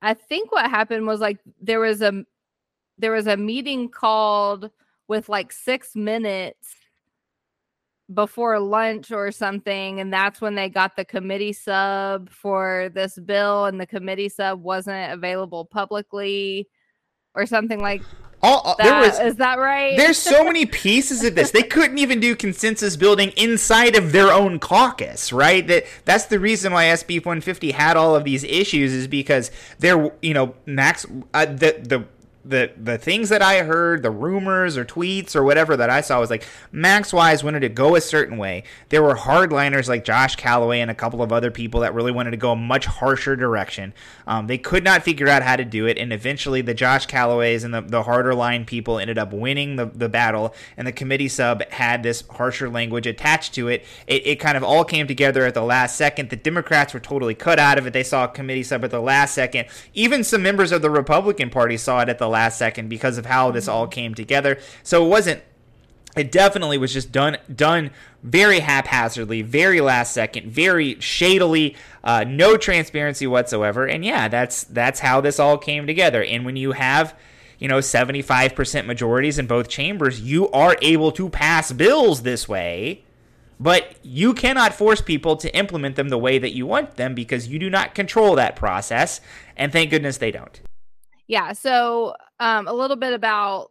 I 0.00 0.14
think 0.14 0.52
what 0.52 0.70
happened 0.70 1.06
was 1.06 1.20
like 1.20 1.38
there 1.60 1.80
was 1.80 2.02
a 2.02 2.24
there 2.98 3.12
was 3.12 3.26
a 3.26 3.36
meeting 3.36 3.88
called 3.88 4.70
with 5.08 5.28
like 5.28 5.52
6 5.52 5.96
minutes 5.96 6.76
before 8.14 8.60
lunch 8.60 9.10
or 9.10 9.32
something 9.32 9.98
and 9.98 10.12
that's 10.12 10.40
when 10.40 10.54
they 10.54 10.68
got 10.68 10.94
the 10.94 11.04
committee 11.04 11.52
sub 11.52 12.30
for 12.30 12.88
this 12.94 13.18
bill 13.18 13.64
and 13.64 13.80
the 13.80 13.86
committee 13.86 14.28
sub 14.28 14.62
wasn't 14.62 15.12
available 15.12 15.64
publicly 15.64 16.68
or 17.34 17.46
something 17.46 17.80
like 17.80 18.02
All, 18.46 18.76
that. 18.78 18.84
there 18.84 19.00
was 19.00 19.18
Is 19.18 19.36
that 19.36 19.58
right? 19.58 19.96
There's 19.96 20.18
so 20.18 20.44
many 20.44 20.66
pieces 20.66 21.24
of 21.24 21.34
this. 21.34 21.50
They 21.50 21.62
couldn't 21.62 21.98
even 21.98 22.20
do 22.20 22.36
consensus 22.36 22.96
building 22.96 23.30
inside 23.36 23.96
of 23.96 24.12
their 24.12 24.32
own 24.32 24.58
caucus, 24.58 25.32
right? 25.32 25.66
That 25.66 25.84
that's 26.04 26.26
the 26.26 26.38
reason 26.38 26.72
why 26.72 26.84
SB 26.84 27.24
150 27.24 27.72
had 27.72 27.96
all 27.96 28.14
of 28.14 28.24
these 28.24 28.44
issues 28.44 28.92
is 28.92 29.08
because 29.08 29.50
they're, 29.80 30.12
you 30.22 30.34
know, 30.34 30.54
max 30.64 31.06
uh, 31.34 31.46
the 31.46 31.80
the 31.82 32.04
the 32.48 32.72
the 32.76 32.96
things 32.96 33.28
that 33.28 33.42
I 33.42 33.62
heard, 33.62 34.02
the 34.02 34.10
rumors 34.10 34.76
or 34.76 34.84
tweets 34.84 35.34
or 35.34 35.42
whatever 35.42 35.76
that 35.76 35.90
I 35.90 36.00
saw 36.00 36.20
was 36.20 36.30
like 36.30 36.46
Max 36.70 37.12
Wise 37.12 37.42
wanted 37.42 37.60
to 37.60 37.68
go 37.68 37.96
a 37.96 38.00
certain 38.00 38.38
way. 38.38 38.64
There 38.88 39.02
were 39.02 39.14
hardliners 39.14 39.88
like 39.88 40.04
Josh 40.04 40.36
Calloway 40.36 40.80
and 40.80 40.90
a 40.90 40.94
couple 40.94 41.22
of 41.22 41.32
other 41.32 41.50
people 41.50 41.80
that 41.80 41.94
really 41.94 42.12
wanted 42.12 42.30
to 42.30 42.36
go 42.36 42.52
a 42.52 42.56
much 42.56 42.86
harsher 42.86 43.36
direction. 43.36 43.92
Um, 44.26 44.46
they 44.46 44.58
could 44.58 44.84
not 44.84 45.02
figure 45.02 45.28
out 45.28 45.42
how 45.42 45.56
to 45.56 45.64
do 45.64 45.86
it, 45.86 45.98
and 45.98 46.12
eventually 46.12 46.62
the 46.62 46.74
Josh 46.74 47.06
Calloways 47.06 47.64
and 47.64 47.74
the, 47.74 47.80
the 47.80 48.02
harder 48.04 48.34
line 48.34 48.64
people 48.64 48.98
ended 48.98 49.18
up 49.18 49.32
winning 49.32 49.76
the, 49.76 49.86
the 49.86 50.08
battle, 50.08 50.54
and 50.76 50.86
the 50.86 50.92
committee 50.92 51.28
sub 51.28 51.62
had 51.70 52.02
this 52.02 52.22
harsher 52.30 52.68
language 52.68 53.06
attached 53.06 53.54
to 53.54 53.68
it. 53.68 53.84
it. 54.06 54.26
It 54.26 54.36
kind 54.36 54.56
of 54.56 54.62
all 54.62 54.84
came 54.84 55.06
together 55.06 55.44
at 55.44 55.54
the 55.54 55.62
last 55.62 55.96
second. 55.96 56.30
The 56.30 56.36
Democrats 56.36 56.94
were 56.94 57.00
totally 57.00 57.34
cut 57.34 57.58
out 57.58 57.78
of 57.78 57.86
it. 57.86 57.92
They 57.92 58.02
saw 58.02 58.24
a 58.24 58.28
committee 58.28 58.62
sub 58.62 58.84
at 58.84 58.90
the 58.90 59.00
last 59.00 59.34
second. 59.34 59.68
Even 59.94 60.22
some 60.24 60.42
members 60.42 60.72
of 60.72 60.82
the 60.82 60.90
Republican 60.90 61.50
Party 61.50 61.76
saw 61.76 62.00
it 62.00 62.08
at 62.08 62.18
the 62.18 62.28
last 62.36 62.58
second 62.58 62.88
because 62.88 63.16
of 63.16 63.24
how 63.24 63.50
this 63.50 63.66
all 63.66 63.86
came 63.86 64.14
together. 64.14 64.58
So 64.82 65.06
it 65.06 65.08
wasn't 65.08 65.42
it 66.16 66.32
definitely 66.32 66.78
was 66.78 66.92
just 66.92 67.12
done 67.12 67.38
done 67.54 67.90
very 68.22 68.60
haphazardly, 68.60 69.42
very 69.42 69.80
last 69.80 70.12
second, 70.12 70.50
very 70.50 70.98
shadily, 71.00 71.76
uh, 72.04 72.24
no 72.26 72.56
transparency 72.56 73.26
whatsoever. 73.26 73.86
And 73.86 74.04
yeah, 74.04 74.28
that's 74.28 74.64
that's 74.64 75.00
how 75.00 75.20
this 75.20 75.38
all 75.38 75.56
came 75.56 75.86
together. 75.86 76.22
And 76.22 76.44
when 76.44 76.56
you 76.56 76.72
have 76.72 77.18
you 77.58 77.68
know 77.68 77.78
75% 77.78 78.84
majorities 78.84 79.38
in 79.38 79.46
both 79.46 79.68
chambers, 79.68 80.20
you 80.20 80.50
are 80.50 80.76
able 80.82 81.12
to 81.12 81.30
pass 81.30 81.72
bills 81.72 82.22
this 82.22 82.46
way. 82.48 83.02
But 83.58 83.96
you 84.02 84.34
cannot 84.34 84.74
force 84.74 85.00
people 85.00 85.36
to 85.36 85.56
implement 85.56 85.96
them 85.96 86.10
the 86.10 86.18
way 86.18 86.38
that 86.38 86.54
you 86.54 86.66
want 86.66 86.96
them 86.96 87.14
because 87.14 87.48
you 87.48 87.58
do 87.58 87.70
not 87.70 87.94
control 87.94 88.34
that 88.34 88.54
process. 88.54 89.22
And 89.56 89.72
thank 89.72 89.88
goodness 89.90 90.18
they 90.18 90.30
don't. 90.30 90.60
Yeah. 91.26 91.52
So, 91.52 92.14
um, 92.40 92.68
a 92.68 92.72
little 92.72 92.96
bit 92.96 93.12
about 93.12 93.70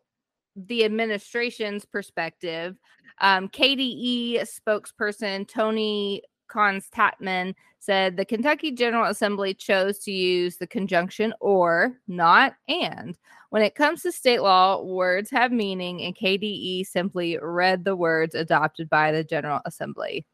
the 0.55 0.85
administration's 0.85 1.85
perspective. 1.85 2.77
Um, 3.19 3.49
KDE 3.49 4.41
spokesperson 4.41 5.47
Tony 5.47 6.21
Constatman 6.49 7.55
said 7.79 8.17
the 8.17 8.25
Kentucky 8.25 8.71
General 8.71 9.09
Assembly 9.09 9.53
chose 9.53 9.99
to 9.99 10.11
use 10.11 10.57
the 10.57 10.67
conjunction 10.67 11.33
or, 11.39 11.93
not 12.07 12.55
and. 12.67 13.17
When 13.49 13.61
it 13.61 13.75
comes 13.75 14.01
to 14.01 14.11
state 14.11 14.41
law, 14.41 14.81
words 14.81 15.29
have 15.31 15.51
meaning, 15.51 16.01
and 16.01 16.15
KDE 16.15 16.85
simply 16.87 17.37
read 17.41 17.85
the 17.85 17.95
words 17.95 18.35
adopted 18.35 18.89
by 18.89 19.11
the 19.11 19.23
General 19.23 19.61
Assembly. 19.65 20.25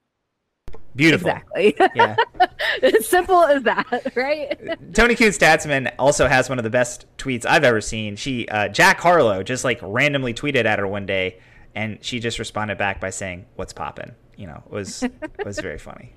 Beautiful. 0.95 1.29
Exactly. 1.29 1.75
Yeah. 1.95 2.15
as 2.83 3.07
simple 3.07 3.43
as 3.43 3.63
that, 3.63 4.11
right? 4.15 4.49
Toni 4.93 5.15
Konz 5.15 5.39
Tatman 5.39 5.93
also 5.97 6.27
has 6.27 6.49
one 6.49 6.59
of 6.59 6.63
the 6.63 6.69
best 6.69 7.05
tweets 7.17 7.45
I've 7.45 7.63
ever 7.63 7.81
seen. 7.81 8.15
She 8.15 8.47
uh, 8.47 8.67
Jack 8.67 8.99
Harlow 8.99 9.43
just 9.43 9.63
like 9.63 9.79
randomly 9.81 10.33
tweeted 10.33 10.65
at 10.65 10.79
her 10.79 10.87
one 10.87 11.05
day, 11.05 11.39
and 11.75 12.03
she 12.03 12.19
just 12.19 12.39
responded 12.39 12.77
back 12.77 12.99
by 12.99 13.09
saying, 13.09 13.45
"What's 13.55 13.73
poppin'?" 13.73 14.15
You 14.35 14.47
know, 14.47 14.63
it 14.65 14.71
was 14.71 15.03
it 15.03 15.45
was 15.45 15.59
very 15.59 15.77
funny. 15.77 16.13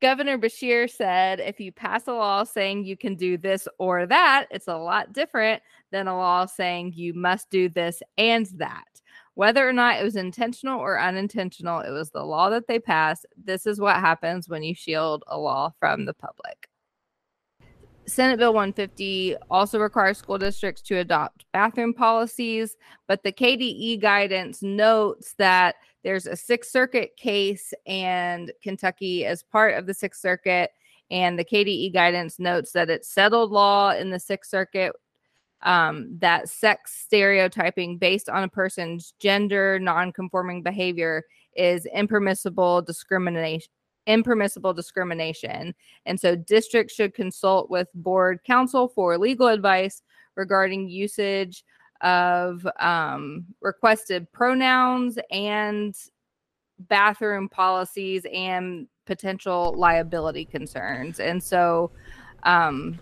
Governor 0.00 0.36
Beshear 0.38 0.90
said 0.90 1.40
if 1.40 1.60
you 1.60 1.72
pass 1.72 2.06
a 2.06 2.12
law 2.12 2.44
saying 2.44 2.84
you 2.84 2.96
can 2.96 3.14
do 3.14 3.38
this 3.38 3.66
or 3.78 4.06
that, 4.06 4.46
it's 4.50 4.68
a 4.68 4.76
lot 4.76 5.12
different 5.12 5.62
than 5.92 6.08
a 6.08 6.16
law 6.16 6.44
saying 6.44 6.92
you 6.94 7.14
must 7.14 7.48
do 7.48 7.68
this 7.68 8.02
and 8.18 8.46
that. 8.58 8.93
Whether 9.34 9.68
or 9.68 9.72
not 9.72 10.00
it 10.00 10.04
was 10.04 10.16
intentional 10.16 10.80
or 10.80 11.00
unintentional, 11.00 11.80
it 11.80 11.90
was 11.90 12.10
the 12.10 12.22
law 12.22 12.50
that 12.50 12.68
they 12.68 12.78
passed. 12.78 13.26
This 13.36 13.66
is 13.66 13.80
what 13.80 13.96
happens 13.96 14.48
when 14.48 14.62
you 14.62 14.74
shield 14.74 15.24
a 15.26 15.38
law 15.38 15.72
from 15.80 16.06
the 16.06 16.14
public. 16.14 16.68
Senate 18.06 18.38
Bill 18.38 18.52
150 18.52 19.36
also 19.50 19.78
requires 19.78 20.18
school 20.18 20.36
districts 20.38 20.82
to 20.82 20.98
adopt 20.98 21.46
bathroom 21.52 21.94
policies, 21.94 22.76
but 23.08 23.22
the 23.22 23.32
KDE 23.32 24.00
guidance 24.00 24.62
notes 24.62 25.34
that 25.38 25.76
there's 26.02 26.26
a 26.26 26.36
Sixth 26.36 26.70
Circuit 26.70 27.16
case 27.16 27.72
and 27.86 28.52
Kentucky 28.62 29.24
is 29.24 29.42
part 29.42 29.74
of 29.74 29.86
the 29.86 29.94
Sixth 29.94 30.20
Circuit. 30.20 30.70
And 31.10 31.38
the 31.38 31.44
KDE 31.44 31.92
guidance 31.92 32.38
notes 32.38 32.72
that 32.72 32.90
it's 32.90 33.08
settled 33.08 33.50
law 33.50 33.90
in 33.90 34.10
the 34.10 34.18
Sixth 34.18 34.50
Circuit 34.50 34.92
um, 35.64 36.16
that 36.18 36.48
sex 36.48 36.94
stereotyping 37.04 37.98
based 37.98 38.28
on 38.28 38.44
a 38.44 38.48
person's 38.48 39.14
gender, 39.18 39.78
non 39.78 40.12
conforming 40.12 40.62
behavior 40.62 41.24
is 41.56 41.86
impermissible 41.86 42.82
discrimination 42.82 43.70
impermissible 44.06 44.74
discrimination. 44.74 45.74
And 46.06 46.18
so 46.18 46.36
districts 46.36 46.94
should 46.94 47.14
consult 47.14 47.70
with 47.70 47.88
board 47.94 48.40
counsel 48.44 48.88
for 48.88 49.16
legal 49.18 49.48
advice 49.48 50.02
regarding 50.36 50.88
usage 50.88 51.64
of 52.00 52.66
um, 52.80 53.46
requested 53.62 54.30
pronouns 54.32 55.18
and 55.30 55.94
bathroom 56.80 57.48
policies 57.48 58.26
and 58.32 58.86
potential 59.06 59.74
liability 59.76 60.44
concerns. 60.44 61.20
And 61.20 61.42
so 61.42 61.90
um, 62.42 62.98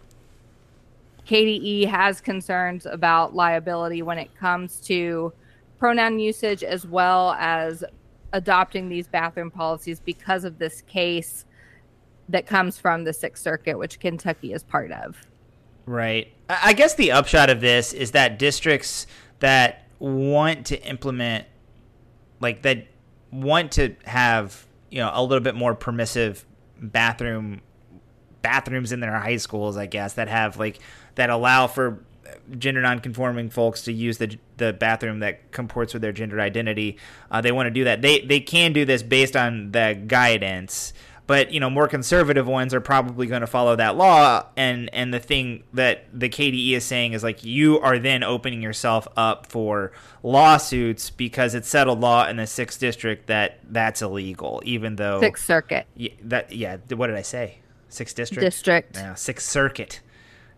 KDE 1.27 1.87
has 1.87 2.21
concerns 2.21 2.87
about 2.87 3.35
liability 3.35 4.03
when 4.03 4.19
it 4.19 4.35
comes 4.35 4.81
to 4.83 5.33
pronoun 5.79 6.19
usage 6.19 6.63
as 6.63 6.87
well 6.87 7.33
as 7.39 7.85
adopting 8.33 8.89
these 8.89 9.07
bathroom 9.07 9.51
policies 9.51 10.01
because 10.01 10.45
of 10.45 10.59
this 10.59 10.83
case 10.83 11.45
that 12.29 12.47
comes 12.47 12.79
from 12.79 13.05
the 13.05 13.13
Sixth 13.13 13.43
Circuit, 13.43 13.79
which 13.79 14.01
Kentucky 14.01 14.53
is 14.53 14.63
part 14.63 14.91
of. 14.91 15.17
Right. 15.85 16.33
I 16.49 16.73
guess 16.73 16.95
the 16.95 17.13
upshot 17.13 17.51
of 17.51 17.61
this 17.61 17.93
is 17.93 18.13
that 18.13 18.39
districts 18.39 19.07
that 19.41 19.87
want 19.99 20.67
to 20.67 20.81
implement, 20.83 21.47
like, 22.41 22.63
that 22.63 22.87
want 23.31 23.73
to 23.73 23.97
have, 24.05 24.67
you 24.91 24.99
know, 24.99 25.11
a 25.13 25.23
little 25.23 25.43
bit 25.43 25.55
more 25.55 25.75
permissive 25.75 26.45
bathroom 26.81 27.61
bathrooms 28.43 28.93
in 28.93 29.01
their 29.01 29.19
high 29.19 29.37
schools, 29.37 29.77
I 29.77 29.87
guess, 29.87 30.15
that 30.15 30.29
have 30.29 30.59
like 30.59 30.79
that 31.15 31.31
allow 31.31 31.67
for 31.67 32.05
gender 32.59 32.81
nonconforming 32.81 33.51
folks 33.51 33.83
to 33.83 33.93
use 33.93 34.19
the 34.19 34.39
the 34.57 34.73
bathroom 34.73 35.21
that 35.21 35.53
comports 35.53 35.93
with 35.93 36.03
their 36.03 36.13
gender 36.13 36.41
identity. 36.41 36.99
Uh, 37.31 37.41
they 37.41 37.53
want 37.53 37.67
to 37.67 37.71
do 37.71 37.85
that. 37.85 38.03
They 38.03 38.21
they 38.21 38.41
can 38.41 38.73
do 38.73 38.85
this 38.85 39.03
based 39.03 39.37
on 39.37 39.73
the 39.73 40.01
guidance, 40.07 40.93
but 41.27 41.53
you 41.53 41.61
know 41.61 41.71
more 41.71 41.89
conservative 41.89 42.47
ones 42.47 42.75
are 42.75 42.81
probably 42.81 43.27
going 43.27 43.41
to 43.41 43.47
follow 43.47 43.77
that 43.77 43.97
law. 43.97 44.47
And 44.57 44.91
and 44.93 45.13
the 45.13 45.21
thing 45.21 45.65
that 45.73 46.07
the 46.13 46.29
KDE 46.29 46.73
is 46.73 46.85
saying 46.85 47.13
is 47.13 47.23
like 47.23 47.45
you 47.45 47.81
are 47.81 47.99
then 47.99 48.23
opening 48.23 48.63
yourself 48.63 49.09
up 49.17 49.47
for 49.47 49.93
lawsuits 50.23 51.11
because 51.11 51.55
it's 51.55 51.69
settled 51.69 52.01
law 52.01 52.27
in 52.29 52.37
the 52.37 52.47
sixth 52.47 52.81
district 52.81 53.27
that 53.27 53.59
that's 53.69 54.03
illegal, 54.03 54.63
even 54.65 54.97
though 54.97 55.21
Sixth 55.21 55.45
Circuit. 55.45 55.87
Yeah, 55.97 56.13
that 56.23 56.53
yeah. 56.53 56.77
What 56.95 57.09
did 57.09 57.17
I 57.17 57.23
say? 57.23 57.59
Sixth 57.93 58.17
district. 58.17 58.43
District. 58.43 58.97
Yeah, 58.97 59.15
Sixth 59.15 59.49
Circuit. 59.49 60.01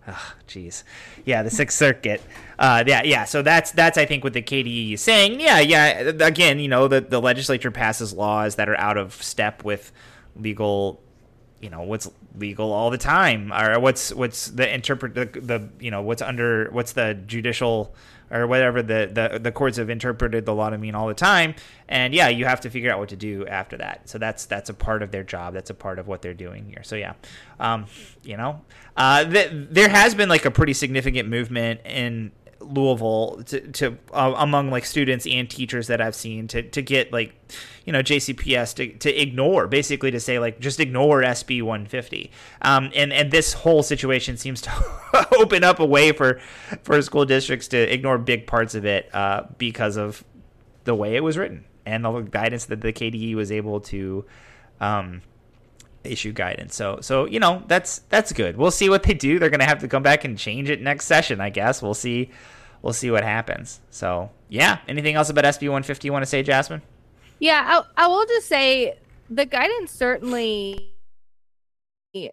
Oh, 0.07 0.35
jeez. 0.47 0.85
Yeah, 1.25 1.43
the 1.43 1.50
Sixth 1.50 1.76
Circuit. 1.76 2.23
Uh, 2.59 2.85
yeah, 2.87 3.03
yeah. 3.05 3.25
So 3.25 3.43
that's 3.43 3.73
that's 3.73 3.99
I 3.99 4.05
think 4.05 4.23
what 4.23 4.35
the 4.35 4.43
KDE 4.43 4.95
is 4.95 5.00
saying. 5.00 5.41
Yeah, 5.41 5.61
yeah. 5.61 6.12
Again, 6.21 6.61
you 6.61 6.69
know, 6.69 6.88
the 6.88 7.00
the 7.00 7.21
legislature 7.21 7.71
passes 7.71 8.12
laws 8.12 8.57
that 8.57 8.69
are 8.69 8.79
out 8.79 8.97
of 8.97 9.14
step 9.23 9.64
with 9.64 9.93
legal. 10.37 11.00
You 11.61 11.71
know 11.71 11.83
what's 11.83 12.11
legal 12.37 12.73
all 12.73 12.91
the 12.91 12.99
time, 12.99 13.53
or 13.53 13.81
what's 13.81 14.12
what's 14.12 14.49
the 14.49 14.73
interpret 14.73 15.14
the, 15.14 15.25
the 15.25 15.69
you 15.81 15.91
know 15.91 16.03
what's 16.03 16.21
under 16.21 16.69
what's 16.71 16.93
the 16.93 17.14
judicial 17.26 17.95
or 18.31 18.47
whatever 18.47 18.83
the, 18.83 19.11
the 19.12 19.38
the 19.38 19.52
courts 19.52 19.76
have 19.76 19.90
interpreted 19.90 20.47
the 20.47 20.54
law 20.54 20.71
to 20.71 20.78
mean 20.78 20.95
all 20.95 21.07
the 21.07 21.14
time. 21.14 21.54
And 21.88 22.14
yeah, 22.14 22.28
you 22.28 22.47
have 22.47 22.61
to 22.62 22.71
figure 22.71 22.90
out 22.90 22.99
what 22.99 23.11
to 23.11 23.16
do 23.16 23.47
after 23.47 23.76
that. 23.78 24.09
So 24.09 24.19
that's 24.19 24.47
that's 24.47 24.71
a 24.71 24.75
part 24.75 25.02
of 25.02 25.11
their 25.11 25.25
job. 25.25 25.54
That's 25.54 25.71
a 25.71 25.75
part 25.75 25.99
of 25.99 26.09
what 26.09 26.23
they're 26.23 26.35
doing 26.35 26.66
here. 26.66 26.83
So 26.83 26.97
yeah, 26.97 27.14
um, 27.61 27.87
you 28.23 28.37
know, 28.37 28.62
uh, 28.97 29.25
th- 29.25 29.50
there 29.52 29.88
has 29.88 30.14
been 30.14 30.28
like 30.28 30.45
a 30.45 30.50
pretty 30.50 30.73
significant 30.73 31.28
movement 31.28 31.81
in 31.85 32.33
Louisville 32.61 33.42
to, 33.46 33.61
to 33.73 33.99
uh, 34.12 34.34
among 34.37 34.70
like 34.70 34.84
students 34.84 35.26
and 35.26 35.49
teachers 35.49 35.87
that 35.88 36.00
I've 36.00 36.14
seen 36.14 36.49
to 36.49 36.62
to 36.62 36.82
get 36.82 37.12
like 37.12 37.34
you 37.84 37.92
know 37.92 38.00
JCPS 38.00 38.75
to, 38.76 38.92
to 38.99 39.14
ignore 39.14 39.66
basically 39.66 40.11
to 40.11 40.20
say 40.20 40.38
like 40.38 40.61
just 40.61 40.80
ignore 40.80 41.23
SB 41.23 41.62
150 41.62 42.30
um, 42.62 42.90
and 42.94 43.12
and 43.12 43.30
this 43.30 43.52
whole 43.52 43.82
situation 43.82 44.37
seems 44.37 44.61
to 44.62 44.70
open 45.38 45.64
up 45.64 45.80
a 45.80 45.87
way 45.87 46.12
for 46.12 46.40
for 46.82 47.00
school 47.02 47.25
districts 47.25 47.68
to 47.68 47.78
ignore 47.78 48.18
big 48.18 48.46
parts 48.46 48.75
of 48.75 48.84
it 48.84 49.12
uh, 49.14 49.44
because 49.58 49.96
of 49.96 50.25
the 50.84 50.94
way 50.94 51.16
it 51.16 51.23
was 51.23 51.37
written 51.37 51.64
and 51.87 52.04
the 52.04 52.20
guidance 52.20 52.66
that 52.66 52.80
the 52.80 52.92
KDE 52.92 53.34
was 53.34 53.52
able 53.52 53.80
to 53.80 54.25
um, 54.80 55.23
issue 56.04 56.32
guidance. 56.32 56.75
So 56.75 56.99
so 57.00 57.26
you 57.26 57.40
know 57.40 57.62
that's 57.66 58.00
that's 58.08 58.32
good. 58.32 58.56
We'll 58.56 58.70
see 58.70 58.88
what 58.88 59.02
they 59.02 59.14
do. 59.14 59.38
They're 59.38 59.50
gonna 59.50 59.64
have 59.64 59.80
to 59.80 59.88
come 59.88 60.02
back 60.02 60.25
and 60.25 60.38
change 60.38 60.70
it 60.70 60.80
next 60.80 61.06
session, 61.06 61.40
I 61.40 61.50
guess. 61.50 61.82
We'll 61.82 61.95
see 61.95 62.30
we'll 62.82 62.93
see 62.93 63.10
what 63.10 63.25
happens. 63.25 63.80
So 63.90 64.30
yeah. 64.49 64.78
Anything 64.86 65.17
else 65.17 65.30
about 65.30 65.45
SB 65.45 65.62
150 65.62 66.06
you 66.06 66.12
want 66.12 66.23
to 66.23 66.26
say, 66.28 66.45
Jazmin? 66.45 66.82
Yeah, 67.40 67.82
I, 67.97 68.04
I 68.04 68.06
will 68.06 68.25
just 68.26 68.47
say 68.47 68.97
the 69.28 69.47
guidance 69.47 69.90
certainly, 69.90 70.95
you 72.12 72.30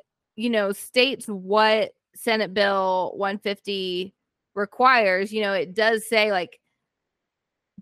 know, 0.49 0.71
states 0.71 1.25
what 1.25 1.93
Senate 2.15 2.53
Bill 2.53 3.13
150 3.15 4.13
requires. 4.53 5.34
You 5.34 5.41
know, 5.41 5.53
it 5.53 5.73
does 5.73 6.07
say 6.07 6.31
like 6.31 6.60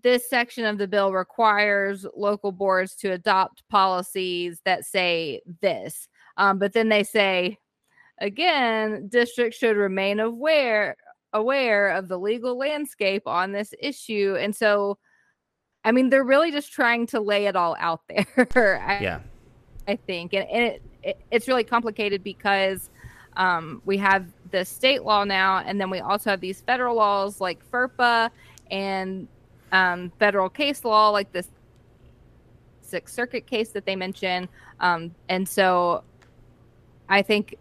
this 0.02 0.28
section 0.28 0.64
of 0.64 0.78
the 0.78 0.88
bill 0.88 1.12
requires 1.12 2.06
local 2.16 2.52
boards 2.52 2.94
to 2.96 3.12
adopt 3.12 3.62
policies 3.68 4.60
that 4.64 4.84
say 4.84 5.40
this. 5.60 6.08
Um, 6.36 6.58
but 6.58 6.72
then 6.72 6.88
they 6.88 7.02
say, 7.02 7.58
again, 8.18 9.08
districts 9.08 9.58
should 9.58 9.76
remain 9.76 10.20
aware 10.20 10.96
aware 11.32 11.90
of 11.90 12.08
the 12.08 12.18
legal 12.18 12.58
landscape 12.58 13.22
on 13.26 13.52
this 13.52 13.72
issue. 13.78 14.36
And 14.38 14.54
so, 14.54 14.98
I 15.84 15.92
mean, 15.92 16.10
they're 16.10 16.24
really 16.24 16.50
just 16.50 16.72
trying 16.72 17.06
to 17.08 17.20
lay 17.20 17.46
it 17.46 17.56
all 17.56 17.76
out 17.78 18.00
there. 18.08 18.82
I, 18.84 18.98
yeah. 19.00 19.20
I 19.86 19.96
think. 19.96 20.34
And, 20.34 20.48
and 20.48 20.64
it, 20.64 20.82
it, 21.02 21.20
it's 21.30 21.48
really 21.48 21.64
complicated 21.64 22.24
because 22.24 22.90
um, 23.36 23.80
we 23.84 23.96
have 23.98 24.26
the 24.50 24.64
state 24.64 25.04
law 25.04 25.24
now, 25.24 25.58
and 25.58 25.80
then 25.80 25.90
we 25.90 26.00
also 26.00 26.30
have 26.30 26.40
these 26.40 26.60
federal 26.60 26.96
laws 26.96 27.40
like 27.40 27.58
FERPA 27.70 28.30
and 28.70 29.28
um, 29.72 30.10
federal 30.18 30.48
case 30.48 30.84
law, 30.84 31.10
like 31.10 31.30
this 31.32 31.48
Sixth 32.82 33.14
Circuit 33.14 33.46
case 33.46 33.70
that 33.70 33.86
they 33.86 33.96
mention. 33.96 34.48
Um, 34.80 35.14
and 35.28 35.48
so 35.48 36.02
I 37.08 37.22
think 37.22 37.54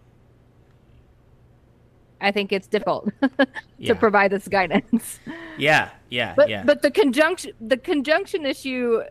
I 2.21 2.31
think 2.31 2.51
it's 2.51 2.67
difficult 2.67 3.09
to 3.21 3.47
Yeah. 3.77 3.93
provide 3.93 4.31
this 4.31 4.47
guidance. 4.47 5.19
Yeah, 5.57 5.89
yeah, 6.09 6.35
But 6.37 6.47
yeah. 6.47 6.63
but 6.63 6.81
the 6.81 6.89
conjunction 6.89 7.51
the 7.59 7.75
conjunction 7.75 8.45
issue 8.45 9.01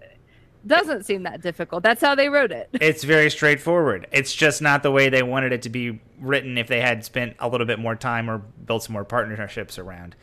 doesn't 0.66 1.04
seem 1.04 1.24
that 1.24 1.42
difficult. 1.42 1.82
That's 1.82 2.00
how 2.00 2.14
they 2.14 2.30
wrote 2.30 2.52
it. 2.52 2.70
it's 2.80 3.04
very 3.04 3.30
straightforward. 3.30 4.06
It's 4.12 4.34
just 4.34 4.62
not 4.62 4.82
the 4.82 4.90
way 4.90 5.10
they 5.10 5.22
wanted 5.22 5.52
it 5.52 5.60
to 5.62 5.68
be 5.68 6.00
written 6.18 6.56
if 6.56 6.66
they 6.66 6.80
had 6.80 7.04
spent 7.04 7.36
a 7.38 7.46
little 7.48 7.66
bit 7.66 7.78
more 7.78 7.94
time 7.94 8.30
or 8.30 8.38
built 8.38 8.82
some 8.84 8.94
more 8.94 9.04
partnerships 9.04 9.78
around 9.78 10.16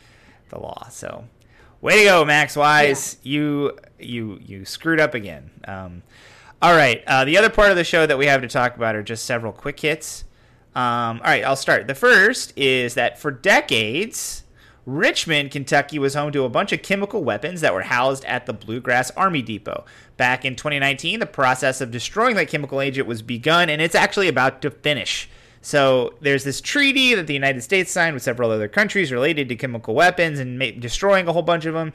the 0.50 0.58
law. 0.60 0.88
So, 0.90 1.26
way 1.82 2.00
to 2.00 2.04
go, 2.06 2.26
Max 2.26 2.56
Wise. 2.56 3.18
You 3.24 3.78
you 4.00 4.40
you 4.44 4.66
screwed 4.66 5.00
up 5.00 5.14
again. 5.14 5.52
Um, 5.68 6.04
all 6.62 6.76
right. 6.76 7.04
Uh, 7.06 7.26
the 7.26 7.38
other 7.38 7.50
part 7.50 7.72
of 7.72 7.78
the 7.78 7.84
show 7.84 8.06
that 8.06 8.18
we 8.18 8.26
have 8.26 8.42
to 8.42 8.48
talk 8.48 8.76
about 8.76 8.96
are 8.96 9.04
just 9.04 9.26
several 9.26 9.52
quick 9.52 9.80
hits. 9.80 10.24
Um, 10.76 11.22
all 11.24 11.28
right, 11.28 11.44
I'll 11.44 11.56
start. 11.56 11.88
The 11.88 11.96
first 11.96 12.52
is 12.58 12.96
that 12.96 13.18
for 13.18 13.32
decades, 13.32 14.44
Richmond, 14.86 15.52
Kentucky 15.52 15.98
was 15.98 16.14
home 16.16 16.32
to 16.34 16.44
a 16.44 16.50
bunch 16.50 16.74
of 16.74 16.82
chemical 16.82 17.24
weapons 17.24 17.62
that 17.62 17.74
were 17.74 17.84
housed 17.84 18.26
at 18.26 18.46
the 18.46 18.54
Bluegrass 18.54 19.10
Army 19.12 19.42
Depot. 19.42 19.86
Back 20.18 20.44
in 20.44 20.56
2019, 20.56 21.20
the 21.20 21.26
process 21.26 21.82
of 21.82 21.92
destroying 21.92 22.36
that 22.36 22.50
chemical 22.50 22.82
agent 22.82 23.08
was 23.08 23.22
begun, 23.22 23.70
and 23.70 23.82
it's 23.82 23.96
actually 23.96 24.28
about 24.28 24.62
to 24.62 24.70
finish. 24.70 25.30
So 25.66 26.14
there's 26.22 26.44
this 26.44 26.62
treaty 26.62 27.16
that 27.16 27.26
the 27.26 27.34
United 27.34 27.64
States 27.64 27.92
signed 27.92 28.14
with 28.14 28.22
several 28.22 28.52
other 28.52 28.68
countries 28.68 29.12
related 29.12 29.50
to 29.50 29.56
chemical 29.56 29.96
weapons 29.96 30.38
and 30.38 30.60
ma- 30.60 30.70
destroying 30.78 31.28
a 31.28 31.34
whole 31.34 31.42
bunch 31.42 31.66
of 31.66 31.74
them. 31.74 31.92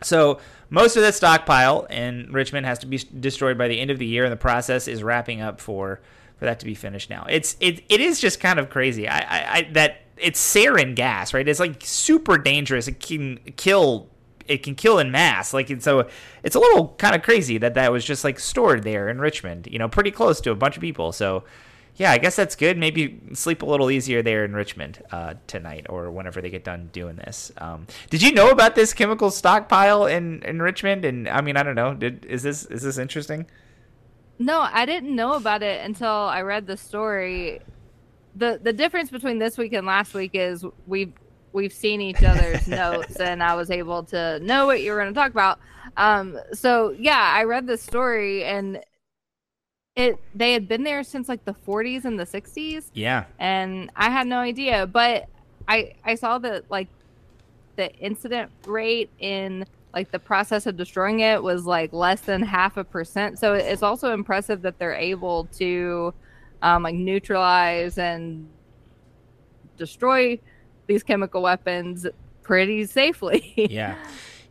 So 0.00 0.38
most 0.70 0.94
of 0.94 1.02
that 1.02 1.16
stockpile 1.16 1.86
in 1.90 2.30
Richmond 2.30 2.66
has 2.66 2.78
to 2.78 2.86
be 2.86 2.98
destroyed 2.98 3.58
by 3.58 3.66
the 3.66 3.80
end 3.80 3.90
of 3.90 3.98
the 3.98 4.06
year, 4.06 4.22
and 4.22 4.30
the 4.30 4.36
process 4.36 4.86
is 4.86 5.02
wrapping 5.02 5.40
up 5.40 5.60
for 5.60 6.02
for 6.36 6.44
that 6.44 6.60
to 6.60 6.64
be 6.64 6.76
finished 6.76 7.10
now. 7.10 7.26
It's 7.28 7.56
it 7.58 7.82
it 7.88 8.00
is 8.00 8.20
just 8.20 8.38
kind 8.38 8.60
of 8.60 8.70
crazy. 8.70 9.08
I 9.08 9.18
I, 9.18 9.58
I 9.58 9.62
that 9.72 10.02
it's 10.16 10.40
sarin 10.40 10.94
gas, 10.94 11.34
right? 11.34 11.48
It's 11.48 11.58
like 11.58 11.82
super 11.84 12.38
dangerous. 12.38 12.86
It 12.86 13.00
can 13.00 13.38
kill. 13.56 14.08
It 14.46 14.62
can 14.62 14.76
kill 14.76 15.00
in 15.00 15.10
mass. 15.10 15.52
Like 15.52 15.68
and 15.68 15.82
so, 15.82 16.08
it's 16.44 16.54
a 16.54 16.60
little 16.60 16.94
kind 16.98 17.16
of 17.16 17.22
crazy 17.22 17.58
that 17.58 17.74
that 17.74 17.90
was 17.90 18.04
just 18.04 18.22
like 18.22 18.38
stored 18.38 18.84
there 18.84 19.08
in 19.08 19.20
Richmond. 19.20 19.66
You 19.68 19.80
know, 19.80 19.88
pretty 19.88 20.12
close 20.12 20.40
to 20.42 20.52
a 20.52 20.54
bunch 20.54 20.76
of 20.76 20.80
people. 20.80 21.10
So. 21.10 21.42
Yeah, 21.96 22.10
I 22.10 22.18
guess 22.18 22.34
that's 22.34 22.56
good. 22.56 22.76
Maybe 22.76 23.20
sleep 23.34 23.62
a 23.62 23.66
little 23.66 23.90
easier 23.90 24.20
there 24.22 24.44
in 24.44 24.54
Richmond 24.54 25.02
uh, 25.12 25.34
tonight 25.46 25.86
or 25.88 26.10
whenever 26.10 26.40
they 26.40 26.50
get 26.50 26.64
done 26.64 26.90
doing 26.92 27.16
this. 27.16 27.52
Um, 27.58 27.86
did 28.10 28.20
you 28.20 28.32
know 28.32 28.50
about 28.50 28.74
this 28.74 28.92
chemical 28.92 29.30
stockpile 29.30 30.06
in, 30.06 30.42
in 30.42 30.60
Richmond? 30.60 31.04
And 31.04 31.28
I 31.28 31.40
mean, 31.40 31.56
I 31.56 31.62
don't 31.62 31.76
know. 31.76 31.94
Did 31.94 32.24
is 32.24 32.42
this 32.42 32.64
is 32.66 32.82
this 32.82 32.98
interesting? 32.98 33.46
No, 34.40 34.60
I 34.60 34.84
didn't 34.86 35.14
know 35.14 35.34
about 35.34 35.62
it 35.62 35.84
until 35.84 36.08
I 36.08 36.42
read 36.42 36.66
the 36.66 36.76
story. 36.76 37.60
the 38.34 38.58
The 38.60 38.72
difference 38.72 39.10
between 39.10 39.38
this 39.38 39.56
week 39.56 39.72
and 39.72 39.86
last 39.86 40.14
week 40.14 40.32
is 40.34 40.64
we've 40.88 41.12
we've 41.52 41.72
seen 41.72 42.00
each 42.00 42.24
other's 42.24 42.66
notes, 42.68 43.20
and 43.20 43.40
I 43.40 43.54
was 43.54 43.70
able 43.70 44.02
to 44.04 44.40
know 44.40 44.66
what 44.66 44.82
you 44.82 44.90
were 44.90 44.98
going 44.98 45.14
to 45.14 45.18
talk 45.18 45.30
about. 45.30 45.60
Um, 45.96 46.40
so 46.52 46.90
yeah, 46.98 47.32
I 47.36 47.44
read 47.44 47.68
the 47.68 47.78
story 47.78 48.42
and 48.42 48.80
it 49.96 50.18
they 50.34 50.52
had 50.52 50.66
been 50.68 50.82
there 50.82 51.04
since 51.04 51.28
like 51.28 51.44
the 51.44 51.54
40s 51.66 52.04
and 52.04 52.18
the 52.18 52.24
60s. 52.24 52.86
Yeah. 52.94 53.24
And 53.38 53.90
I 53.96 54.10
had 54.10 54.26
no 54.26 54.38
idea, 54.38 54.86
but 54.86 55.28
I 55.68 55.94
I 56.04 56.16
saw 56.16 56.38
that 56.38 56.70
like 56.70 56.88
the 57.76 57.92
incident 57.96 58.50
rate 58.66 59.10
in 59.18 59.64
like 59.92 60.10
the 60.10 60.18
process 60.18 60.66
of 60.66 60.76
destroying 60.76 61.20
it 61.20 61.40
was 61.42 61.66
like 61.66 61.92
less 61.92 62.20
than 62.22 62.42
half 62.42 62.76
a 62.76 62.84
percent. 62.84 63.38
So 63.38 63.54
it's 63.54 63.82
also 63.82 64.12
impressive 64.12 64.62
that 64.62 64.78
they're 64.78 64.94
able 64.94 65.44
to 65.58 66.12
um, 66.62 66.82
like 66.82 66.96
neutralize 66.96 67.96
and 67.98 68.48
destroy 69.76 70.40
these 70.86 71.04
chemical 71.04 71.42
weapons 71.42 72.06
pretty 72.42 72.86
safely. 72.86 73.52
yeah. 73.70 73.96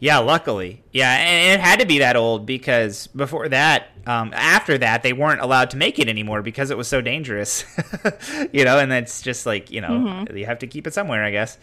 Yeah, 0.04 0.18
luckily. 0.18 0.84
Yeah, 0.92 1.16
and 1.16 1.62
it 1.62 1.64
had 1.64 1.80
to 1.80 1.86
be 1.86 2.00
that 2.00 2.18
old 2.18 2.46
because 2.46 3.08
before 3.08 3.48
that, 3.48 3.88
um, 4.06 4.34
after 4.36 4.78
that, 4.78 5.02
they 5.02 5.14
weren't 5.14 5.40
allowed 5.40 5.70
to 5.70 5.78
make 5.78 5.98
it 5.98 6.10
anymore 6.10 6.42
because 6.42 6.72
it 6.72 6.78
was 6.78 6.90
so 6.90 7.00
dangerous. 7.00 7.64
you 8.52 8.66
know, 8.66 8.80
and 8.80 8.92
that's 8.92 9.22
just 9.22 9.46
like, 9.46 9.72
you 9.72 9.80
know, 9.80 9.92
mm-hmm. 9.92 10.36
you 10.36 10.46
have 10.46 10.60
to 10.60 10.68
keep 10.68 10.88
it 10.88 10.94
somewhere, 10.94 11.24
I 11.24 11.32
guess. 11.32 11.58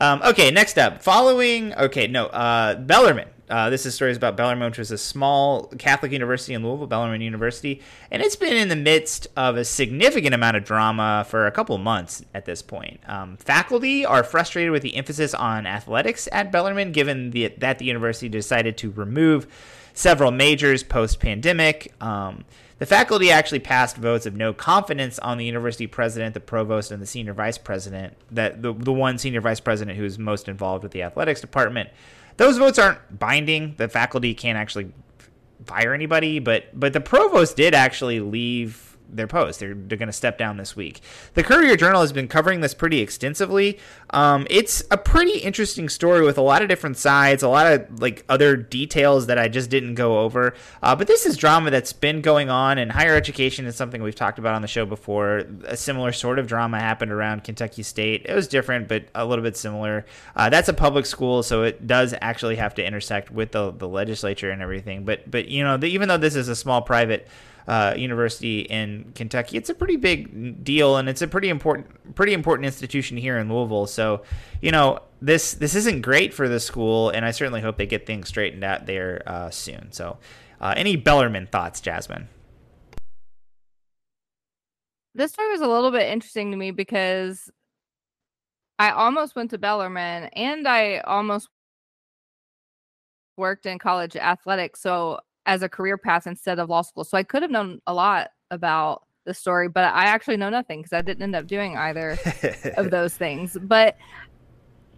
Um, 0.00 0.22
okay, 0.22 0.52
next 0.52 0.78
up. 0.78 1.02
Following, 1.02 1.74
okay, 1.74 2.06
no, 2.06 2.26
uh, 2.26 2.76
Bellarmine. 2.76 3.26
Uh, 3.48 3.68
this 3.68 3.84
is 3.84 3.94
stories 3.94 4.16
about 4.16 4.36
Bellarmine, 4.36 4.70
which 4.70 4.78
was 4.78 4.90
a 4.90 4.98
small 4.98 5.64
Catholic 5.78 6.12
university 6.12 6.54
in 6.54 6.64
Louisville, 6.64 6.86
Bellarmine 6.86 7.20
University, 7.20 7.82
and 8.10 8.22
it's 8.22 8.36
been 8.36 8.56
in 8.56 8.68
the 8.68 8.76
midst 8.76 9.26
of 9.36 9.56
a 9.56 9.64
significant 9.64 10.34
amount 10.34 10.56
of 10.56 10.64
drama 10.64 11.26
for 11.28 11.46
a 11.46 11.50
couple 11.50 11.76
months 11.78 12.24
at 12.32 12.46
this 12.46 12.62
point. 12.62 13.00
Um, 13.06 13.36
faculty 13.36 14.06
are 14.06 14.24
frustrated 14.24 14.72
with 14.72 14.82
the 14.82 14.96
emphasis 14.96 15.34
on 15.34 15.66
athletics 15.66 16.28
at 16.32 16.50
Bellarmine, 16.50 16.92
given 16.92 17.30
the, 17.30 17.48
that 17.58 17.78
the 17.78 17.84
university 17.84 18.28
decided 18.28 18.78
to 18.78 18.90
remove 18.90 19.46
several 19.92 20.30
majors 20.30 20.82
post 20.82 21.20
pandemic. 21.20 21.92
Um, 22.00 22.44
the 22.78 22.86
faculty 22.86 23.30
actually 23.30 23.60
passed 23.60 23.96
votes 23.96 24.26
of 24.26 24.34
no 24.34 24.52
confidence 24.52 25.18
on 25.20 25.38
the 25.38 25.44
university 25.44 25.86
president, 25.86 26.34
the 26.34 26.40
provost, 26.40 26.90
and 26.90 27.00
the 27.00 27.06
senior 27.06 27.32
vice 27.32 27.56
president. 27.56 28.14
That 28.32 28.62
the 28.62 28.72
the 28.72 28.92
one 28.92 29.16
senior 29.16 29.40
vice 29.40 29.60
president 29.60 29.96
who 29.96 30.04
is 30.04 30.18
most 30.18 30.48
involved 30.48 30.82
with 30.82 30.92
the 30.92 31.02
athletics 31.02 31.40
department. 31.40 31.90
Those 32.36 32.58
votes 32.58 32.78
aren't 32.78 33.18
binding. 33.18 33.74
The 33.76 33.88
faculty 33.88 34.34
can't 34.34 34.58
actually 34.58 34.92
fire 35.66 35.94
anybody, 35.94 36.38
but 36.38 36.64
but 36.78 36.92
the 36.92 37.00
provost 37.00 37.56
did 37.56 37.74
actually 37.74 38.20
leave 38.20 38.93
their 39.08 39.26
post. 39.26 39.60
They're, 39.60 39.74
they're 39.74 39.98
going 39.98 40.08
to 40.08 40.12
step 40.12 40.38
down 40.38 40.56
this 40.56 40.74
week. 40.76 41.00
The 41.34 41.42
Courier 41.42 41.76
Journal 41.76 42.00
has 42.00 42.12
been 42.12 42.28
covering 42.28 42.60
this 42.60 42.74
pretty 42.74 43.00
extensively. 43.00 43.78
Um, 44.10 44.46
it's 44.50 44.82
a 44.90 44.96
pretty 44.96 45.38
interesting 45.38 45.88
story 45.88 46.24
with 46.24 46.38
a 46.38 46.42
lot 46.42 46.62
of 46.62 46.68
different 46.68 46.96
sides, 46.96 47.42
a 47.42 47.48
lot 47.48 47.72
of 47.72 48.00
like 48.00 48.24
other 48.28 48.56
details 48.56 49.26
that 49.26 49.38
I 49.38 49.48
just 49.48 49.70
didn't 49.70 49.94
go 49.94 50.20
over. 50.20 50.54
Uh, 50.82 50.94
but 50.96 51.06
this 51.06 51.26
is 51.26 51.36
drama 51.36 51.70
that's 51.70 51.92
been 51.92 52.20
going 52.20 52.50
on, 52.50 52.78
and 52.78 52.92
higher 52.92 53.14
education 53.14 53.66
is 53.66 53.76
something 53.76 54.02
we've 54.02 54.14
talked 54.14 54.38
about 54.38 54.54
on 54.54 54.62
the 54.62 54.68
show 54.68 54.86
before. 54.86 55.44
A 55.64 55.76
similar 55.76 56.12
sort 56.12 56.38
of 56.38 56.46
drama 56.46 56.78
happened 56.78 57.12
around 57.12 57.44
Kentucky 57.44 57.82
State. 57.82 58.26
It 58.26 58.34
was 58.34 58.48
different, 58.48 58.88
but 58.88 59.04
a 59.14 59.24
little 59.24 59.42
bit 59.42 59.56
similar. 59.56 60.04
Uh, 60.36 60.48
that's 60.48 60.68
a 60.68 60.74
public 60.74 61.06
school, 61.06 61.42
so 61.42 61.62
it 61.62 61.86
does 61.86 62.14
actually 62.20 62.56
have 62.56 62.74
to 62.74 62.84
intersect 62.84 63.30
with 63.30 63.52
the, 63.52 63.70
the 63.72 63.88
legislature 63.88 64.50
and 64.50 64.62
everything. 64.62 65.04
But 65.04 65.30
but 65.30 65.48
you 65.48 65.62
know, 65.64 65.76
the, 65.76 65.86
even 65.86 66.08
though 66.08 66.16
this 66.16 66.36
is 66.36 66.48
a 66.48 66.56
small 66.56 66.82
private 66.82 67.28
uh, 67.66 67.94
university 67.96 68.60
in 68.60 69.12
Kentucky. 69.14 69.56
It's 69.56 69.70
a 69.70 69.74
pretty 69.74 69.96
big 69.96 70.64
deal, 70.64 70.96
and 70.96 71.08
it's 71.08 71.22
a 71.22 71.28
pretty 71.28 71.48
important, 71.48 72.14
pretty 72.14 72.32
important 72.32 72.66
institution 72.66 73.16
here 73.16 73.38
in 73.38 73.52
Louisville. 73.52 73.86
So, 73.86 74.22
you 74.60 74.70
know, 74.70 75.00
this 75.20 75.54
this 75.54 75.74
isn't 75.74 76.02
great 76.02 76.34
for 76.34 76.48
the 76.48 76.60
school, 76.60 77.10
and 77.10 77.24
I 77.24 77.30
certainly 77.30 77.60
hope 77.60 77.76
they 77.76 77.86
get 77.86 78.06
things 78.06 78.28
straightened 78.28 78.64
out 78.64 78.86
there 78.86 79.22
uh, 79.26 79.50
soon. 79.50 79.92
So, 79.92 80.18
uh, 80.60 80.74
any 80.76 80.96
Bellarmine 80.96 81.46
thoughts, 81.46 81.80
Jazmin? 81.80 82.26
This 85.14 85.32
story 85.32 85.50
was 85.50 85.60
a 85.60 85.68
little 85.68 85.90
bit 85.90 86.10
interesting 86.10 86.50
to 86.50 86.56
me 86.56 86.72
because 86.72 87.50
I 88.78 88.90
almost 88.90 89.36
went 89.36 89.50
to 89.50 89.58
Bellarmine, 89.58 90.24
and 90.34 90.66
I 90.66 90.98
almost 90.98 91.48
worked 93.36 93.66
in 93.66 93.78
college 93.78 94.16
athletics. 94.16 94.80
So 94.80 95.20
as 95.46 95.62
a 95.62 95.68
career 95.68 95.98
path 95.98 96.26
instead 96.26 96.58
of 96.58 96.68
law 96.68 96.82
school. 96.82 97.04
So 97.04 97.16
I 97.18 97.22
could 97.22 97.42
have 97.42 97.50
known 97.50 97.80
a 97.86 97.94
lot 97.94 98.30
about 98.50 99.06
the 99.24 99.34
story, 99.34 99.68
but 99.68 99.84
I 99.84 100.04
actually 100.04 100.36
know 100.36 100.50
nothing 100.50 100.80
because 100.80 100.92
I 100.92 101.02
didn't 101.02 101.22
end 101.22 101.36
up 101.36 101.46
doing 101.46 101.76
either 101.76 102.18
of 102.76 102.90
those 102.90 103.16
things. 103.16 103.56
But 103.60 103.96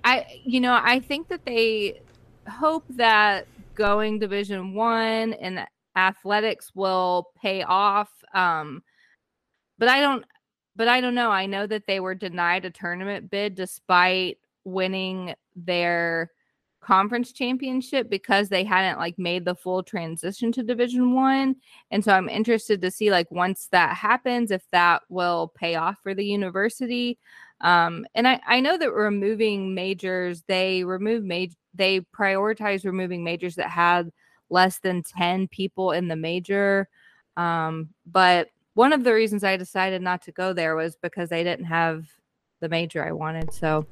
I, 0.05 0.27
you 0.45 0.61
know, 0.61 0.79
I 0.83 1.01
think 1.01 1.29
that 1.29 1.45
they 1.45 2.01
hope 2.49 2.85
that 2.91 3.47
going 3.75 4.19
Division 4.19 4.75
One 4.75 5.33
and 5.35 5.67
athletics 5.97 6.73
will 6.75 7.31
pay 7.41 7.63
off. 7.63 8.11
Um, 8.35 8.83
but 9.79 9.89
I 9.89 10.01
don't. 10.01 10.25
But 10.75 10.89
I 10.89 11.01
don't 11.01 11.15
know. 11.15 11.31
I 11.31 11.47
know 11.47 11.67
that 11.67 11.87
they 11.87 12.01
were 12.01 12.15
denied 12.15 12.67
a 12.67 12.71
tournament 12.71 13.31
bid 13.31 13.55
despite 13.55 14.39
winning 14.65 15.35
their 15.55 16.31
conference 16.87 17.33
championship 17.33 18.09
because 18.09 18.49
they 18.49 18.63
hadn't 18.63 19.01
like 19.01 19.19
made 19.19 19.45
the 19.45 19.57
full 19.57 19.83
transition 19.83 20.53
to 20.53 20.63
division 20.63 21.15
one 21.15 21.57
and 21.91 22.05
so 22.05 22.13
i'm 22.13 22.29
interested 22.29 22.81
to 22.81 22.93
see 22.93 23.11
like 23.11 23.29
once 23.33 23.67
that 23.73 23.97
happens 23.97 24.53
if 24.53 24.63
that 24.71 25.03
will 25.09 25.53
pay 25.57 25.75
off 25.75 25.99
for 26.03 26.15
the 26.15 26.25
university. 26.25 27.19
Um 27.61 28.07
and 28.15 28.29
i 28.29 28.41
i 28.47 28.61
know 28.61 28.79
that 28.79 28.93
removing 28.93 29.75
majors 29.75 30.45
they 30.47 30.85
remove 30.85 31.25
major 31.25 31.57
they 31.75 32.03
prioritize 32.17 32.85
removing 32.85 33.25
majors 33.25 33.57
that 33.57 33.71
had 33.71 34.13
less 34.49 34.79
than 34.79 35.03
10 35.03 35.49
people 35.49 35.91
in 35.91 36.07
the 36.07 36.17
major. 36.17 36.89
Um 37.37 37.89
but 38.07 38.51
one 38.75 38.93
of 38.93 39.03
the 39.03 39.13
reasons 39.13 39.43
i 39.43 39.57
decided 39.57 40.03
not 40.03 40.23
to 40.23 40.33
go 40.33 40.53
there 40.53 40.77
was 40.77 40.95
because 40.95 41.31
they 41.31 41.43
didn't 41.43 41.65
have 41.65 42.07
the 42.61 42.69
major 42.69 43.05
i 43.05 43.11
wanted 43.11 43.53
so 43.53 43.85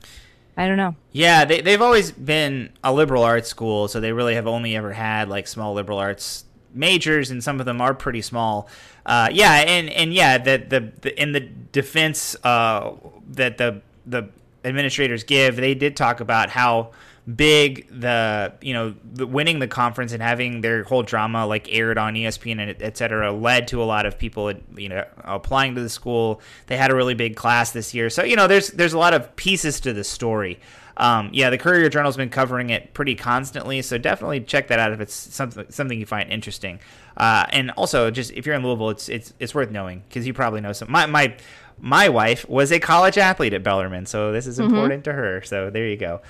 I 0.56 0.68
don't 0.68 0.76
know. 0.76 0.94
Yeah, 1.12 1.44
they 1.44 1.60
they've 1.60 1.82
always 1.82 2.12
been 2.12 2.70
a 2.82 2.92
liberal 2.92 3.24
arts 3.24 3.48
school, 3.48 3.88
so 3.88 4.00
they 4.00 4.12
really 4.12 4.34
have 4.34 4.46
only 4.46 4.76
ever 4.76 4.92
had 4.92 5.28
like 5.28 5.48
small 5.48 5.74
liberal 5.74 5.98
arts 5.98 6.44
majors, 6.72 7.30
and 7.30 7.42
some 7.42 7.60
of 7.60 7.66
them 7.66 7.80
are 7.80 7.94
pretty 7.94 8.22
small. 8.22 8.68
Uh, 9.04 9.28
yeah, 9.32 9.52
and 9.52 9.90
and 9.90 10.14
yeah, 10.14 10.38
that 10.38 10.70
the, 10.70 10.92
the 11.00 11.20
in 11.20 11.32
the 11.32 11.40
defense 11.40 12.36
uh, 12.44 12.92
that 13.32 13.58
the 13.58 13.80
the 14.06 14.28
administrators 14.64 15.24
give, 15.24 15.56
they 15.56 15.74
did 15.74 15.96
talk 15.96 16.20
about 16.20 16.50
how 16.50 16.90
big 17.32 17.88
the 17.88 18.52
you 18.60 18.74
know 18.74 18.94
the 19.02 19.26
winning 19.26 19.58
the 19.58 19.66
conference 19.66 20.12
and 20.12 20.22
having 20.22 20.60
their 20.60 20.84
whole 20.84 21.02
drama 21.02 21.46
like 21.46 21.72
aired 21.72 21.96
on 21.96 22.14
ESPN 22.14 22.60
and 22.60 22.82
et 22.82 22.98
cetera 22.98 23.32
led 23.32 23.66
to 23.68 23.82
a 23.82 23.84
lot 23.84 24.04
of 24.04 24.18
people 24.18 24.52
you 24.76 24.88
know 24.88 25.04
applying 25.24 25.74
to 25.74 25.80
the 25.80 25.88
school. 25.88 26.40
They 26.66 26.76
had 26.76 26.90
a 26.90 26.94
really 26.94 27.14
big 27.14 27.36
class 27.36 27.70
this 27.72 27.94
year, 27.94 28.10
so 28.10 28.24
you 28.24 28.36
know 28.36 28.46
there's 28.46 28.68
there's 28.70 28.92
a 28.92 28.98
lot 28.98 29.14
of 29.14 29.34
pieces 29.36 29.80
to 29.80 29.92
the 29.92 30.04
story. 30.04 30.60
Um, 30.96 31.30
yeah, 31.32 31.50
the 31.50 31.58
Courier 31.58 31.88
Journal's 31.88 32.16
been 32.16 32.30
covering 32.30 32.70
it 32.70 32.94
pretty 32.94 33.16
constantly, 33.16 33.82
so 33.82 33.98
definitely 33.98 34.40
check 34.40 34.68
that 34.68 34.78
out 34.78 34.92
if 34.92 35.00
it's 35.00 35.14
something 35.14 35.66
something 35.70 35.98
you 35.98 36.06
find 36.06 36.30
interesting. 36.30 36.78
Uh, 37.16 37.46
and 37.50 37.70
also, 37.72 38.10
just 38.10 38.32
if 38.32 38.46
you're 38.46 38.54
in 38.54 38.62
Louisville, 38.62 38.90
it's 38.90 39.08
it's 39.08 39.32
it's 39.40 39.54
worth 39.54 39.70
knowing 39.70 40.02
because 40.08 40.26
you 40.26 40.34
probably 40.34 40.60
know 40.60 40.72
some. 40.72 40.90
My 40.90 41.06
my 41.06 41.34
my 41.80 42.08
wife 42.08 42.48
was 42.48 42.70
a 42.70 42.78
college 42.78 43.18
athlete 43.18 43.54
at 43.54 43.62
Bellarmine, 43.62 44.06
so 44.06 44.30
this 44.30 44.46
is 44.46 44.58
mm-hmm. 44.58 44.72
important 44.72 45.04
mm-hmm. 45.04 45.10
to 45.10 45.16
her. 45.16 45.42
So 45.42 45.70
there 45.70 45.88
you 45.88 45.96
go. 45.96 46.20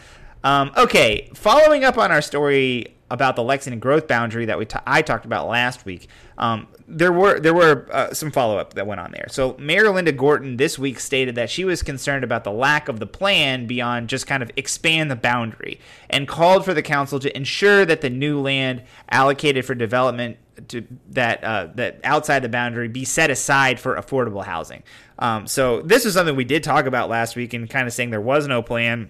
Um, 0.44 0.72
okay, 0.76 1.30
following 1.34 1.84
up 1.84 1.96
on 1.96 2.12
our 2.12 2.20
story 2.20 2.94
about 3.10 3.34
the 3.36 3.42
Lexington 3.42 3.80
growth 3.80 4.06
boundary 4.06 4.44
that 4.46 4.58
we 4.58 4.66
t- 4.66 4.78
I 4.86 5.00
talked 5.00 5.24
about 5.24 5.48
last 5.48 5.86
week, 5.86 6.08
um, 6.36 6.68
there 6.86 7.12
were 7.12 7.40
there 7.40 7.54
were 7.54 7.88
uh, 7.90 8.12
some 8.12 8.30
follow 8.30 8.58
up 8.58 8.74
that 8.74 8.86
went 8.86 9.00
on 9.00 9.10
there. 9.12 9.26
So 9.30 9.56
Mayor 9.58 9.90
Linda 9.90 10.12
Gorton 10.12 10.58
this 10.58 10.78
week 10.78 11.00
stated 11.00 11.34
that 11.36 11.48
she 11.48 11.64
was 11.64 11.82
concerned 11.82 12.24
about 12.24 12.44
the 12.44 12.50
lack 12.50 12.88
of 12.88 13.00
the 13.00 13.06
plan 13.06 13.66
beyond 13.66 14.10
just 14.10 14.26
kind 14.26 14.42
of 14.42 14.50
expand 14.54 15.10
the 15.10 15.16
boundary, 15.16 15.80
and 16.10 16.28
called 16.28 16.64
for 16.66 16.74
the 16.74 16.82
council 16.82 17.18
to 17.20 17.34
ensure 17.34 17.86
that 17.86 18.02
the 18.02 18.10
new 18.10 18.38
land 18.38 18.82
allocated 19.08 19.64
for 19.64 19.74
development 19.74 20.36
to 20.68 20.86
that 21.08 21.42
uh, 21.42 21.68
that 21.74 22.00
outside 22.04 22.40
the 22.40 22.50
boundary 22.50 22.88
be 22.88 23.06
set 23.06 23.30
aside 23.30 23.80
for 23.80 23.96
affordable 23.96 24.44
housing. 24.44 24.82
Um, 25.18 25.46
so 25.46 25.80
this 25.80 26.04
is 26.04 26.12
something 26.12 26.36
we 26.36 26.44
did 26.44 26.62
talk 26.62 26.84
about 26.84 27.08
last 27.08 27.34
week, 27.34 27.54
and 27.54 27.70
kind 27.70 27.86
of 27.86 27.94
saying 27.94 28.10
there 28.10 28.20
was 28.20 28.46
no 28.46 28.60
plan 28.60 29.08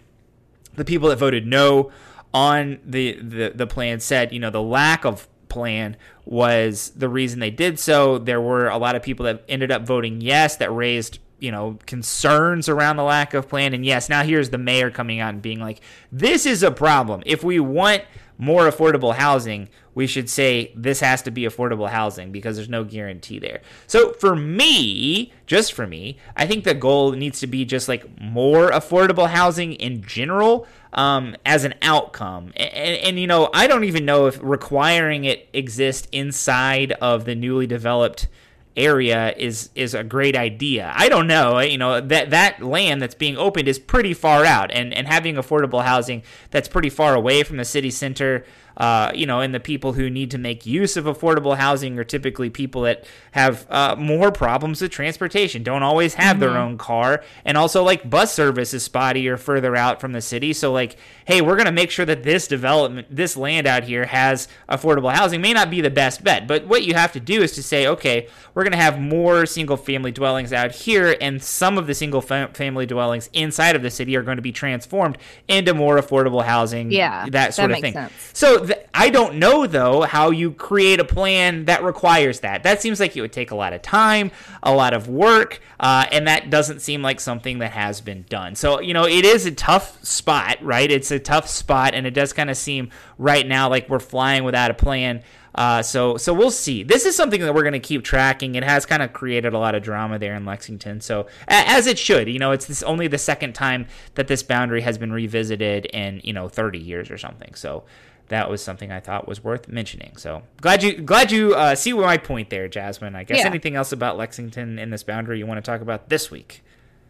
the 0.77 0.85
people 0.85 1.09
that 1.09 1.19
voted 1.19 1.47
no 1.47 1.91
on 2.33 2.81
the, 2.85 3.13
the, 3.21 3.53
the 3.55 3.67
plan 3.67 4.01
said, 4.01 4.33
you 4.33 4.41
know, 4.41 4.51
the 4.51 4.63
lack 4.63 5.05
of 5.05 5.29
plan 5.49 5.97
was 6.25 6.91
the 6.91 7.09
reason 7.09 7.39
they 7.39 7.51
did 7.51 7.79
so. 7.79 8.19
There 8.19 8.41
were 8.41 8.69
a 8.69 8.79
lot 8.79 8.97
of 8.97 9.03
people 9.03 9.25
that 9.27 9.45
ended 9.49 9.71
up 9.71 9.83
voting 9.83 10.21
yes 10.21 10.57
that 10.57 10.73
raised 10.73 11.19
you 11.39 11.51
know 11.51 11.79
concerns 11.85 12.69
around 12.69 12.97
the 12.97 13.03
lack 13.03 13.35
of 13.35 13.49
plan 13.49 13.75
and 13.75 13.85
yes 13.85 14.09
now 14.09 14.23
here's 14.23 14.51
the 14.51 14.57
mayor 14.57 14.91
coming 14.91 15.19
out 15.19 15.35
and 15.35 15.43
being 15.43 15.59
like 15.59 15.81
this 16.13 16.47
is 16.47 16.63
a 16.63 16.71
problem 16.71 17.23
if 17.27 17.43
we 17.43 17.59
want 17.59 18.03
more 18.39 18.69
affordable 18.69 19.15
housing, 19.15 19.69
we 19.95 20.07
should 20.07 20.29
say 20.29 20.73
this 20.75 21.01
has 21.01 21.23
to 21.23 21.31
be 21.31 21.43
affordable 21.43 21.89
housing 21.89 22.33
because 22.33 22.57
there's 22.57 22.69
no 22.69 22.85
guarantee 22.85 23.39
there. 23.39 23.61
So 23.87 24.13
for 24.15 24.35
me, 24.35 25.33
just 25.47 25.73
for 25.73 25.87
me, 25.87 26.19
I 26.37 26.47
think 26.47 26.65
the 26.65 26.75
goal 26.75 27.13
needs 27.13 27.41
to 27.41 27.47
be 27.47 27.65
just 27.65 27.89
like 27.89 28.21
more 28.21 28.71
affordable 28.71 29.29
housing 29.29 29.75
in 29.75 30.03
general 30.03 30.67
um, 30.93 31.37
as 31.47 31.65
an 31.65 31.75
outcome. 31.83 32.53
And, 32.57 32.73
and, 32.73 32.97
and, 33.03 33.19
you 33.21 33.27
know, 33.27 33.51
I 33.55 33.67
don't 33.67 33.85
even 33.85 34.05
know 34.05 34.27
if 34.27 34.39
requiring 34.43 35.25
it 35.25 35.49
exist 35.53 36.09
inside 36.13 36.93
of 36.93 37.25
the 37.25 37.35
newly 37.35 37.67
developed 37.67 38.29
area 38.77 39.35
is 39.37 39.71
is 39.75 39.95
a 39.95 40.03
great 40.03 40.37
idea. 40.37 40.93
I 40.95 41.09
don't 41.09 41.27
know, 41.27 41.61
you 41.61 41.79
know, 41.79 42.01
that 42.01 42.31
that 42.31 42.63
land 42.63 43.01
that's 43.01 43.15
being 43.15 43.37
opened 43.37 43.69
is 43.69 43.79
pretty 43.79 44.15
far 44.15 44.45
out 44.45 44.71
and 44.73 44.93
and 44.93 45.07
having 45.07 45.37
affordable 45.37 45.85
housing 45.85 46.23
that's 46.51 46.69
pretty 46.69 46.91
far 46.91 47.15
away 47.15 47.43
from 47.43 47.57
the 47.57 47.65
city 47.65 47.91
center 47.91 48.45
uh, 48.77 49.13
you 49.15 49.27
know, 49.27 49.41
and 49.41 49.55
the 49.55 49.61
people 49.61 49.93
who 49.93 50.11
need 50.11 50.31
to 50.33 50.39
make 50.39 50.67
use 50.67 50.97
of 50.97 51.05
affordable 51.05 51.57
housing 51.57 51.99
are 51.99 52.05
typically 52.05 52.51
people 52.51 52.83
that 52.83 53.05
have 53.31 53.67
uh, 53.71 53.95
more 53.97 54.33
problems 54.33 54.81
with 54.81 54.91
transportation, 54.91 55.63
don't 55.63 55.83
always 55.83 56.15
have 56.15 56.37
mm-hmm. 56.37 56.41
their 56.41 56.59
own 56.59 56.77
car, 56.77 57.23
and 57.45 57.57
also 57.57 57.85
like 57.85 58.09
bus 58.09 58.35
service 58.35 58.75
is 58.75 58.83
spotty 58.83 59.29
or 59.29 59.37
further 59.37 59.77
out 59.77 60.01
from 60.01 60.13
the 60.13 60.21
city. 60.21 60.53
So 60.53 60.73
like, 60.73 60.97
hey, 61.25 61.41
we're 61.41 61.57
gonna 61.57 61.73
make 61.73 61.91
sure 61.91 62.07
that 62.07 62.25
this 62.25 62.49
development, 62.49 63.09
this 63.11 63.37
land 63.37 63.67
out 63.67 63.85
here 63.85 64.07
has 64.07 64.49
affordable 64.69 65.15
housing. 65.15 65.41
May 65.41 65.53
not 65.53 65.71
be 65.71 65.81
the 65.81 65.91
best 65.91 66.25
bet, 66.25 66.49
but 66.49 66.67
what 66.67 66.83
you 66.83 66.95
have 66.95 67.13
to 67.13 67.21
do 67.21 67.43
is 67.43 67.53
to 67.53 67.63
say, 67.63 67.87
okay, 67.87 68.29
we're 68.55 68.64
gonna 68.65 68.77
have 68.77 69.01
more 69.01 69.47
single 69.47 69.77
family 69.77 70.11
dwellings 70.11 70.53
out 70.53 70.73
here, 70.73 71.17
and 71.21 71.43
some 71.43 71.79
of 71.79 71.87
the 71.87 71.95
single 71.95 72.21
family 72.21 72.87
dwellings 72.87 73.31
inside 73.33 73.77
of 73.77 73.83
the 73.83 73.91
city 73.91 74.17
are 74.17 74.23
going 74.23 74.37
to 74.37 74.43
be 74.43 74.53
transformed 74.53 75.19
into 75.49 75.75
more 75.75 75.99
affordable 75.99 76.45
housing. 76.45 76.91
Yeah, 76.91 77.27
that 77.31 77.55
sort 77.55 77.71
that 77.71 77.77
of 77.77 77.81
thing. 77.83 77.93
Sense. 77.93 78.13
So 78.33 78.67
th- 78.67 78.79
I 78.93 79.11
don't 79.11 79.37
know 79.37 79.67
though 79.67 80.03
how 80.03 80.31
you 80.31 80.53
create 80.53 81.01
a 81.01 81.05
plan 81.05 81.67
that 81.67 81.83
requires 81.83 82.41
that. 82.41 82.63
That 82.63 82.83
seems 82.83 83.01
like 83.01 83.17
it 83.17 83.21
would 83.21 83.33
take 83.33 83.51
a 83.51 83.57
lot 83.57 83.73
of 83.73 83.83
time, 83.83 84.31
a 84.63 84.75
lot 84.75 84.95
of 84.95 85.09
work, 85.09 85.61
uh, 85.81 86.07
and 86.11 86.27
that 86.27 86.51
doesn't 86.51 86.81
seem 86.81 87.03
like 87.03 87.21
something 87.21 87.59
that 87.59 87.73
has 87.73 88.01
been 88.01 88.25
done. 88.29 88.55
So 88.55 88.81
you 88.81 88.95
know, 88.95 89.05
it 89.05 89.25
is 89.25 89.47
a 89.47 89.53
tough 89.53 90.05
spot, 90.05 90.59
right? 90.63 90.91
It's 90.91 91.11
a 91.11 91.19
tough 91.19 91.49
spot, 91.49 91.95
and 91.95 92.07
it 92.07 92.15
does 92.15 92.33
kind 92.33 92.51
of 92.51 92.57
seem 92.57 92.91
right 93.19 93.47
now 93.47 93.69
like 93.69 93.89
we're 93.89 93.99
flying 93.99 94.45
without 94.45 94.71
a 94.71 94.75
plan. 94.75 95.23
Uh, 95.55 95.83
so 95.83 96.17
so 96.17 96.35
we'll 96.35 96.51
see. 96.51 96.83
This 96.83 97.05
is 97.05 97.17
something 97.17 97.41
that 97.41 97.55
we're 97.55 97.63
going 97.63 97.75
to 97.75 97.79
keep 97.79 98.03
tracking. 98.03 98.55
It 98.55 98.65
has 98.65 98.87
kind 98.87 99.03
of 99.03 99.13
created 99.13 99.55
a 99.55 99.59
lot 99.59 99.75
of 99.75 99.83
drama 99.83 100.19
there 100.19 100.35
in 100.35 100.45
Lexington. 100.45 101.01
So 101.01 101.27
as 101.49 101.87
it 101.87 101.99
should, 101.99 102.29
you 102.29 102.39
know, 102.39 102.51
it's 102.51 102.67
this 102.67 102.83
only 102.83 103.07
the 103.07 103.19
second 103.19 103.55
time 103.55 103.87
that 104.15 104.29
this 104.29 104.43
boundary 104.43 104.81
has 104.81 104.99
been 104.99 105.13
revisited 105.13 105.87
in 105.87 106.21
you 106.25 106.33
know 106.33 106.49
30 106.49 106.79
years 106.79 107.11
or 107.11 107.19
something. 107.19 107.55
So 107.55 107.85
that 108.29 108.51
was 108.51 108.63
something 108.63 108.91
I 108.91 109.01
thought 109.01 109.29
was 109.29 109.45
worth 109.45 109.69
mentioning. 109.69 110.17
So 110.17 110.43
glad 110.61 110.83
you 110.83 111.01
glad 111.01 111.31
you 111.31 111.55
uh, 111.55 111.75
see 111.75 111.93
my 111.93 112.17
point 112.19 112.51
there, 112.51 112.69
Jazmin. 112.69 113.15
I 113.15 113.25
guess 113.25 113.39
yeah. 113.39 113.47
anything 113.47 113.77
else 113.77 113.93
about 113.93 114.17
Lexington 114.17 114.79
in 114.79 114.91
this 114.91 115.03
boundary 115.03 115.39
you 115.39 115.47
want 115.47 115.65
to 115.65 115.71
talk 115.71 115.81
about 115.81 116.09
this 116.09 116.31
week? 116.31 116.63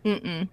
Mm-mm. 0.04 0.48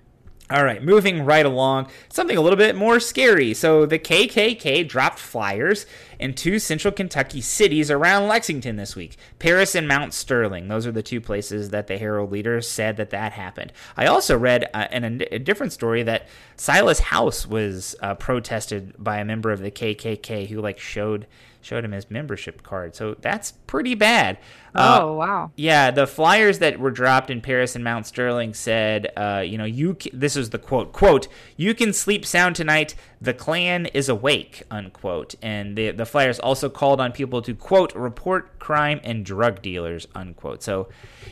All 0.52 0.66
right, 0.66 0.84
moving 0.84 1.24
right 1.24 1.46
along, 1.46 1.88
something 2.10 2.36
a 2.36 2.42
little 2.42 2.58
bit 2.58 2.76
more 2.76 3.00
scary. 3.00 3.54
So, 3.54 3.86
the 3.86 3.98
KKK 3.98 4.86
dropped 4.86 5.18
flyers 5.18 5.86
in 6.20 6.34
two 6.34 6.60
central 6.60 6.92
Kentucky 6.92 7.40
cities 7.40 7.90
around 7.90 8.28
Lexington 8.28 8.76
this 8.76 8.94
week 8.94 9.16
Paris 9.40 9.76
and 9.76 9.88
Mount 9.88 10.14
Sterling. 10.14 10.68
Those 10.68 10.86
are 10.86 10.92
the 10.92 11.02
two 11.02 11.22
places 11.22 11.70
that 11.70 11.88
the 11.88 11.98
Herald 11.98 12.34
leader 12.34 12.60
said 12.60 12.98
that 12.98 13.12
that 13.12 13.32
happened. 13.32 13.72
I 13.96 14.08
also 14.08 14.38
read 14.38 14.70
uh, 14.74 14.88
a, 14.92 15.40
different 15.40 15.72
story 15.72 16.04
that 16.04 16.28
Silas 16.58 17.00
House 17.00 17.48
was 17.48 17.96
uh, 18.02 18.16
protested 18.16 18.94
by 19.02 19.20
a 19.20 19.26
member 19.26 19.52
of 19.52 19.62
the 19.62 19.72
KKK 19.72 20.48
who, 20.48 20.60
like, 20.60 20.80
showed 20.80 21.28
showed 21.62 21.86
him 21.86 21.92
his 21.92 22.10
membership 22.10 22.64
card. 22.64 22.96
So 22.96 23.16
that's 23.22 23.52
pretty 23.52 23.96
bad. 23.96 24.38
Uh, 24.74 25.00
oh 25.02 25.10
uh, 25.10 25.14
wow! 25.16 25.52
Yeah, 25.56 25.92
the 25.92 26.08
flyers 26.08 26.60
that 26.60 26.80
were 26.80 26.92
dropped 26.92 27.30
in 27.30 27.42
Paris 27.42 27.76
and 27.76 27.84
Mount 27.84 28.08
Sterling 28.08 28.54
said, 28.54 29.12
uh, 29.18 29.44
you 29.46 29.58
know, 29.58 29.66
you. 29.66 29.98
this 30.14 30.38
is 30.38 30.52
the 30.52 30.58
quote. 30.58 30.94
Quote: 30.94 31.28
You 31.58 31.74
can 31.74 31.92
sleep 31.92 32.26
sound 32.26 32.56
tonight. 32.56 32.96
The 33.20 33.34
Klan 33.34 33.88
is 33.88 34.08
awake. 34.08 34.64
Unquote. 34.72 35.36
And 35.42 35.78
the 35.78 35.92
the 35.92 36.06
flyers 36.06 36.40
also 36.40 36.70
called 36.70 37.02
on 37.02 37.12
people 37.12 37.42
to 37.42 37.54
quote 37.54 37.94
report 37.96 38.60
crime 38.60 39.02
and 39.04 39.26
drug 39.26 39.62
dealers. 39.62 40.08
Unquote. 40.16 40.64
So, 40.64 40.88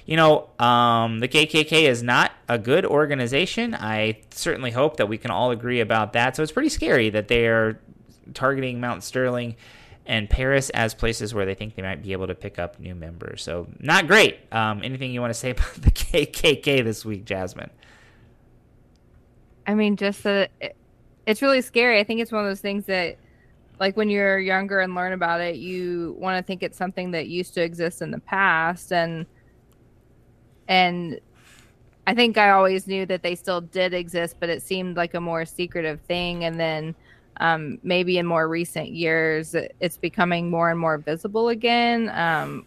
you 0.05 0.17
know, 0.17 0.49
um, 0.59 1.19
the 1.19 1.29
KKK 1.29 1.83
is 1.83 2.03
not 2.03 2.33
a 2.49 2.57
good 2.57 2.85
organization. 2.85 3.73
I 3.73 4.19
certainly 4.31 4.71
hope 4.71 4.97
that 4.97 5.07
we 5.07 5.17
can 5.17 5.31
all 5.31 5.51
agree 5.51 5.79
about 5.79 6.11
that. 6.13 6.35
So 6.35 6.43
it's 6.43 6.51
pretty 6.51 6.69
scary 6.69 7.09
that 7.11 7.29
they 7.29 7.47
are 7.47 7.79
targeting 8.33 8.79
Mount 8.79 9.03
Sterling 9.03 9.55
and 10.09 10.27
Paris 10.27 10.71
as 10.71 10.95
places 10.95 11.35
where 11.35 11.45
they 11.45 11.53
think 11.53 11.75
they 11.75 11.83
might 11.83 12.01
be 12.01 12.13
able 12.13 12.25
to 12.25 12.33
pick 12.33 12.57
up 12.57 12.79
new 12.79 12.95
members. 12.95 13.43
So 13.43 13.67
not 13.79 14.07
great. 14.07 14.39
Um, 14.51 14.81
anything 14.83 15.11
you 15.11 15.21
want 15.21 15.29
to 15.29 15.39
say 15.39 15.51
about 15.51 15.75
the 15.75 15.91
KKK 15.91 16.83
this 16.83 17.05
week, 17.05 17.25
Jazmin? 17.25 17.69
I 19.67 19.75
mean, 19.75 19.95
just 19.95 20.23
that 20.23 20.49
it, 20.59 20.75
it's 21.27 21.43
really 21.43 21.61
scary. 21.61 21.99
I 21.99 22.03
think 22.03 22.21
it's 22.21 22.31
one 22.31 22.43
of 22.43 22.49
those 22.49 22.59
things 22.59 22.85
that, 22.87 23.17
like 23.79 23.95
when 23.95 24.09
you're 24.09 24.39
younger 24.39 24.79
and 24.79 24.95
learn 24.95 25.13
about 25.13 25.41
it, 25.41 25.57
you 25.57 26.15
want 26.17 26.37
to 26.37 26.43
think 26.45 26.63
it's 26.63 26.77
something 26.77 27.11
that 27.11 27.27
used 27.27 27.53
to 27.53 27.61
exist 27.61 28.01
in 28.01 28.09
the 28.09 28.19
past, 28.19 28.91
and 28.91 29.27
and 30.67 31.19
I 32.07 32.15
think 32.15 32.39
I 32.39 32.49
always 32.49 32.87
knew 32.87 33.05
that 33.05 33.21
they 33.21 33.35
still 33.35 33.61
did 33.61 33.93
exist, 33.93 34.37
but 34.39 34.49
it 34.49 34.63
seemed 34.63 34.97
like 34.97 35.13
a 35.13 35.21
more 35.21 35.45
secretive 35.45 36.01
thing, 36.01 36.45
and 36.45 36.59
then 36.59 36.95
um, 37.39 37.79
maybe 37.83 38.17
in 38.17 38.25
more 38.25 38.47
recent 38.47 38.89
years 38.89 39.55
it's 39.79 39.97
becoming 39.97 40.49
more 40.49 40.69
and 40.69 40.79
more 40.79 40.97
visible 40.97 41.49
again 41.49 42.09
um, 42.09 42.65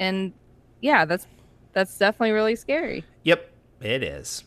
and 0.00 0.32
yeah 0.80 1.04
that's 1.04 1.26
that's 1.72 1.96
definitely 1.98 2.32
really 2.32 2.56
scary 2.56 3.04
yep 3.22 3.52
it 3.80 4.02
is 4.02 4.44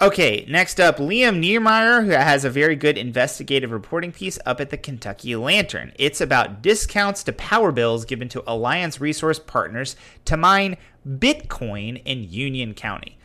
Okay, 0.00 0.44
next 0.48 0.80
up, 0.80 0.98
Liam 0.98 1.38
Niemeyer, 1.38 2.02
who 2.02 2.10
has 2.10 2.44
a 2.44 2.50
very 2.50 2.74
good 2.74 2.98
investigative 2.98 3.70
reporting 3.70 4.10
piece 4.10 4.40
up 4.44 4.60
at 4.60 4.70
the 4.70 4.76
Kentucky 4.76 5.36
Lantern. 5.36 5.92
It's 5.98 6.20
about 6.20 6.62
discounts 6.62 7.22
to 7.22 7.32
power 7.32 7.70
bills 7.70 8.04
given 8.04 8.28
to 8.30 8.42
Alliance 8.46 9.00
Resource 9.00 9.38
Partners 9.38 9.94
to 10.24 10.36
mine 10.36 10.76
Bitcoin 11.08 12.02
in 12.04 12.28
Union 12.28 12.74
County. 12.74 13.16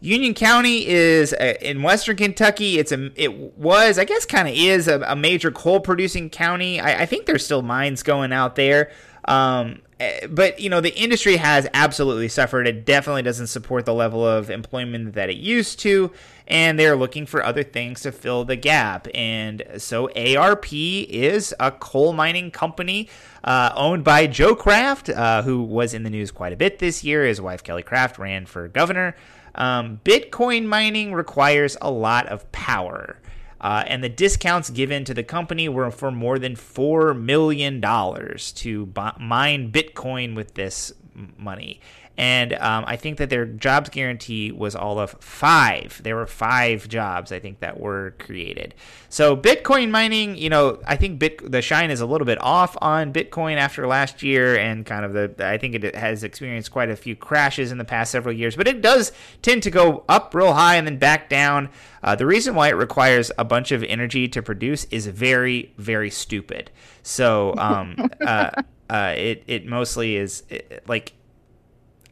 Union 0.00 0.32
County 0.32 0.86
is 0.86 1.34
uh, 1.34 1.54
in 1.60 1.82
western 1.82 2.16
Kentucky. 2.16 2.78
It's 2.78 2.90
a 2.90 3.10
it 3.20 3.58
was 3.58 3.98
I 3.98 4.04
guess 4.04 4.24
kind 4.24 4.48
of 4.48 4.54
is 4.54 4.88
a, 4.88 5.00
a, 5.00 5.14
major 5.14 5.50
coal 5.50 5.80
producing 5.80 6.30
county. 6.30 6.80
I, 6.80 7.02
I, 7.02 7.06
think 7.06 7.26
there's 7.26 7.44
still 7.44 7.60
mines 7.60 8.02
going 8.02 8.32
out 8.32 8.56
there. 8.56 8.90
Um, 9.26 9.82
eh, 9.98 10.26
but 10.26 10.58
you 10.58 10.70
know 10.70 10.80
the 10.80 10.96
industry 10.96 11.36
has 11.36 11.68
absolutely 11.74 12.28
suffered. 12.28 12.66
It 12.66 12.86
definitely 12.86 13.22
doesn't 13.22 13.48
support 13.48 13.84
the 13.84 13.92
level 13.92 14.26
of 14.26 14.48
employment 14.48 15.12
that 15.14 15.28
it 15.28 15.36
used 15.36 15.80
to, 15.80 16.10
and 16.48 16.78
they're 16.78 16.96
looking 16.96 17.26
for 17.26 17.44
other 17.44 17.62
things 17.62 18.00
to 18.00 18.10
fill 18.10 18.46
the 18.46 18.56
gap. 18.56 19.06
And 19.14 19.62
so 19.76 20.08
ARP 20.16 20.72
is 20.72 21.54
a 21.60 21.72
coal 21.72 22.14
mining 22.14 22.50
company 22.50 23.10
uh, 23.44 23.72
owned 23.76 24.04
by 24.04 24.26
Joe 24.26 24.54
Craft, 24.54 25.10
uh, 25.10 25.42
who 25.42 25.62
was 25.62 25.92
in 25.92 26.04
the 26.04 26.10
news 26.10 26.30
quite 26.30 26.54
a 26.54 26.56
bit 26.56 26.78
this 26.78 27.04
year. 27.04 27.26
His 27.26 27.38
wife 27.38 27.62
Kelly 27.62 27.82
Craft 27.82 28.18
ran 28.18 28.46
for 28.46 28.66
governor. 28.66 29.14
Um, 29.54 30.00
Bitcoin 30.04 30.66
mining 30.66 31.12
requires 31.12 31.76
a 31.80 31.90
lot 31.90 32.26
of 32.26 32.50
power. 32.52 33.18
Uh, 33.60 33.84
and 33.86 34.02
the 34.02 34.08
discounts 34.08 34.70
given 34.70 35.04
to 35.04 35.12
the 35.12 35.22
company 35.22 35.68
were 35.68 35.90
for 35.90 36.10
more 36.10 36.38
than 36.38 36.56
$4 36.56 37.18
million 37.20 37.80
to 37.80 38.92
mine 39.18 39.70
Bitcoin 39.70 40.34
with 40.34 40.54
this 40.54 40.92
money. 41.36 41.80
And 42.16 42.52
um, 42.54 42.84
I 42.86 42.96
think 42.96 43.16
that 43.16 43.30
their 43.30 43.46
jobs 43.46 43.88
guarantee 43.88 44.52
was 44.52 44.76
all 44.76 44.98
of 44.98 45.12
five. 45.20 46.00
There 46.02 46.16
were 46.16 46.26
five 46.26 46.86
jobs, 46.86 47.32
I 47.32 47.40
think, 47.40 47.60
that 47.60 47.80
were 47.80 48.14
created. 48.18 48.74
So 49.08 49.34
Bitcoin 49.36 49.90
mining, 49.90 50.36
you 50.36 50.50
know, 50.50 50.80
I 50.86 50.96
think 50.96 51.18
Bit- 51.18 51.50
the 51.50 51.62
shine 51.62 51.90
is 51.90 52.00
a 52.02 52.06
little 52.06 52.26
bit 52.26 52.38
off 52.42 52.76
on 52.82 53.12
Bitcoin 53.12 53.56
after 53.56 53.86
last 53.86 54.22
year, 54.22 54.58
and 54.58 54.84
kind 54.84 55.04
of 55.04 55.14
the 55.14 55.46
I 55.46 55.56
think 55.56 55.74
it 55.74 55.94
has 55.94 56.22
experienced 56.22 56.70
quite 56.70 56.90
a 56.90 56.96
few 56.96 57.16
crashes 57.16 57.72
in 57.72 57.78
the 57.78 57.84
past 57.84 58.12
several 58.12 58.34
years. 58.34 58.54
But 58.54 58.68
it 58.68 58.82
does 58.82 59.12
tend 59.40 59.62
to 59.62 59.70
go 59.70 60.04
up 60.08 60.34
real 60.34 60.52
high 60.52 60.76
and 60.76 60.86
then 60.86 60.98
back 60.98 61.30
down. 61.30 61.70
Uh, 62.02 62.16
the 62.16 62.26
reason 62.26 62.54
why 62.54 62.68
it 62.68 62.72
requires 62.72 63.30
a 63.38 63.44
bunch 63.44 63.72
of 63.72 63.82
energy 63.84 64.28
to 64.28 64.42
produce 64.42 64.84
is 64.84 65.06
very, 65.06 65.72
very 65.78 66.10
stupid. 66.10 66.70
So 67.02 67.54
um, 67.56 67.96
uh, 68.20 68.50
uh, 68.90 69.14
it 69.16 69.44
it 69.46 69.66
mostly 69.66 70.16
is 70.16 70.42
it, 70.50 70.82
like 70.86 71.12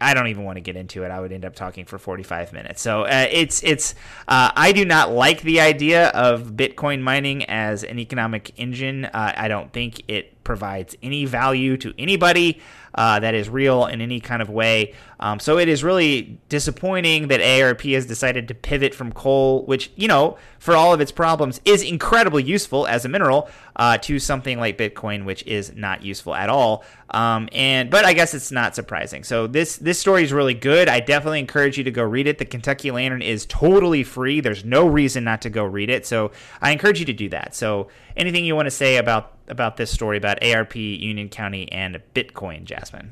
I 0.01 0.15
don't 0.15 0.29
even 0.29 0.45
want 0.45 0.57
to 0.57 0.61
get 0.61 0.77
into 0.77 1.05
it. 1.05 1.11
I 1.11 1.21
would 1.21 1.33
end 1.33 1.45
up 1.45 1.55
talking 1.55 1.85
for 1.85 1.99
45 1.99 2.53
minutes. 2.53 2.81
So 2.83 3.03
uh, 3.03 3.27
it's 3.31 3.63
it's 3.63 3.95
uh, 4.27 4.51
I 4.55 4.73
do 4.73 4.85
not 4.85 5.11
like 5.11 5.43
the 5.43 5.61
idea 5.61 6.09
of 6.09 6.53
Bitcoin 6.53 7.01
mining 7.01 7.45
as 7.45 7.85
an 7.85 7.99
economic 7.99 8.53
engine. 8.59 9.07
Uh, 9.07 9.33
I 9.37 9.49
don't 9.49 9.73
think 9.73 10.03
it 10.09 10.45
provides 10.45 10.97
any 11.03 11.25
value 11.25 11.77
to 11.77 11.93
anybody 11.99 12.61
uh, 12.99 13.21
that 13.21 13.33
is 13.33 13.49
real 13.49 13.87
in 13.87 14.01
any 14.01 14.19
kind 14.19 14.43
of 14.43 14.51
way. 14.51 14.93
Um, 15.21 15.39
so 15.39 15.57
it 15.57 15.69
is 15.69 15.85
really 15.85 16.41
disappointing 16.49 17.29
that 17.29 17.39
AARP 17.41 17.95
has 17.95 18.07
decided 18.07 18.49
to 18.49 18.55
pivot 18.55 18.93
from 18.93 19.13
coal, 19.13 19.65
which, 19.67 19.93
you 19.95 20.09
know, 20.09 20.37
for 20.59 20.75
all 20.75 20.93
of 20.93 21.01
its 21.01 21.13
problems, 21.13 21.61
is 21.65 21.85
incredibly 21.85 22.43
useful 22.43 22.89
as 22.89 23.05
a 23.05 23.09
mineral, 23.09 23.49
uh, 23.77 23.99
to 23.99 24.19
something 24.19 24.59
like 24.59 24.77
Bitcoin, 24.77 25.25
which 25.25 25.45
is 25.47 25.77
not 25.77 26.03
useful 26.03 26.35
at 26.35 26.51
all. 26.51 26.85
Um, 27.11 27.49
and 27.53 27.89
but 27.89 28.05
I 28.05 28.15
guess 28.15 28.35
it's 28.35 28.51
not 28.51 28.75
surprising. 28.75 29.23
So 29.23 29.47
this 29.47 29.77
this 29.77 30.01
story 30.01 30.25
is 30.25 30.33
really 30.33 30.55
good. 30.55 30.89
I 30.89 30.99
definitely 30.99 31.39
encourage 31.39 31.79
you 31.79 31.85
to 31.85 31.93
go 31.93 32.03
read 32.03 32.27
it. 32.27 32.39
The 32.39 32.45
Kentucky 32.45 32.91
Lantern 32.91 33.23
is 33.23 33.47
totally 33.47 34.03
free. 34.03 34.41
There's 34.41 34.65
no 34.65 34.89
reason 34.89 35.23
not 35.23 35.41
to 35.43 35.51
go 35.51 35.63
read 35.63 35.89
it. 35.89 36.05
So 36.05 36.33
I 36.61 36.73
encourage 36.73 36.99
you 36.99 37.07
to 37.07 37.13
do 37.13 37.29
that. 37.29 37.55
So 37.55 37.89
anything 38.17 38.45
you 38.45 38.57
want 38.57 38.67
to 38.67 38.73
say 38.73 38.97
about 38.97 39.38
about 39.49 39.77
this 39.77 39.91
story 39.91 40.17
about 40.17 40.43
ARP, 40.45 40.77
Union 40.77 41.29
County, 41.29 41.71
and 41.73 42.01
Bitcoin, 42.15 42.65
Jazmin? 42.65 43.11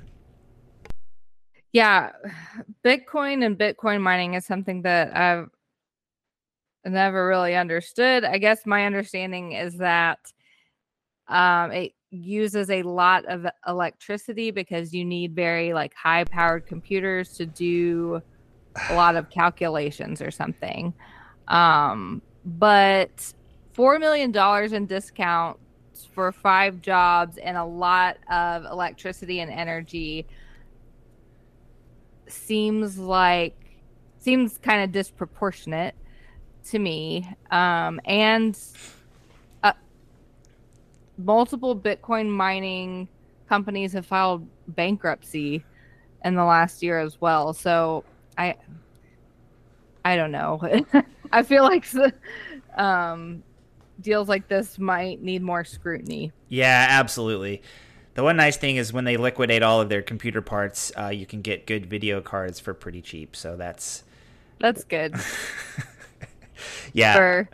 Yeah, 1.73 2.13
Bitcoin 2.85 3.45
and 3.45 3.59
Bitcoin 3.59 4.01
mining 4.01 4.35
is 4.35 4.47
something 4.47 4.83
that 4.83 5.15
I've 5.17 5.49
never 6.85 7.27
really 7.27 7.55
understood. 7.55 8.25
I 8.25 8.39
guess 8.39 8.65
my 8.65 8.87
understanding 8.87 9.53
is 9.53 9.77
that 9.77 10.19
um, 11.29 11.73
it 11.73 11.93
uses 12.11 12.71
a 12.71 12.83
lot 12.83 13.25
of 13.27 13.47
electricity 13.67 14.51
because 14.51 14.95
you 14.95 15.05
need 15.05 15.35
very 15.35 15.73
like 15.75 15.93
high 15.95 16.25
powered 16.25 16.67
computers 16.67 17.37
to 17.37 17.47
do 17.47 18.23
a 18.89 18.95
lot 18.95 19.17
of 19.17 19.29
calculations 19.31 20.23
or 20.23 20.31
something. 20.31 20.95
Um, 21.49 22.23
but 22.45 23.33
four 23.73 23.99
million 23.99 24.33
dollars 24.33 24.73
in 24.73 24.87
discount 24.87 25.59
for 26.05 26.33
five 26.33 26.83
jobs 26.83 27.39
and 27.39 27.57
a 27.57 27.65
lot 27.65 28.19
of 28.31 28.65
electricity 28.65 29.41
and 29.41 29.51
energy 29.51 30.27
seems 32.29 32.99
like 32.99 33.55
seems 34.19 34.59
kind 34.59 34.83
of 34.83 34.93
disproportionate 34.93 35.95
to 36.65 36.79
me. 36.79 37.29
Um, 37.51 38.01
and 38.05 38.59
uh, 39.63 39.73
multiple 41.17 41.77
bitcoin 41.77 42.29
mining 42.29 43.09
companies 43.49 43.93
have 43.93 44.05
filed 44.05 44.47
bankruptcy 44.69 45.65
in 46.25 46.35
the 46.35 46.45
last 46.45 46.83
year 46.83 46.99
as 46.99 47.21
well. 47.21 47.53
So 47.53 48.05
i 48.37 48.57
i 50.05 50.17
don't 50.17 50.33
know. 50.33 50.61
I 51.33 51.43
feel 51.43 51.63
like 51.63 51.87
um, 52.77 53.43
deals 54.01 54.29
like 54.29 54.49
this 54.49 54.79
might 54.79 55.23
need 55.23 55.43
more 55.43 55.65
scrutiny. 55.65 56.33
Yeah, 56.49 56.87
absolutely. 56.91 57.63
The 58.15 58.23
one 58.23 58.37
nice 58.37 58.57
thing 58.57 58.77
is 58.77 58.93
when 58.93 59.05
they 59.05 59.17
liquidate 59.17 59.63
all 59.63 59.81
of 59.81 59.89
their 59.89 60.03
computer 60.03 60.41
parts, 60.41 60.91
uh, 60.99 61.09
you 61.09 61.27
can 61.27 61.43
get 61.43 61.67
good 61.67 61.87
video 61.87 62.21
cards 62.21 62.59
for 62.59 62.73
pretty 62.73 63.03
cheap. 63.03 63.37
So 63.37 63.57
that's 63.57 64.05
that's 64.59 64.85
good. 64.85 65.15
yeah. 66.93 67.15
For 67.15 67.49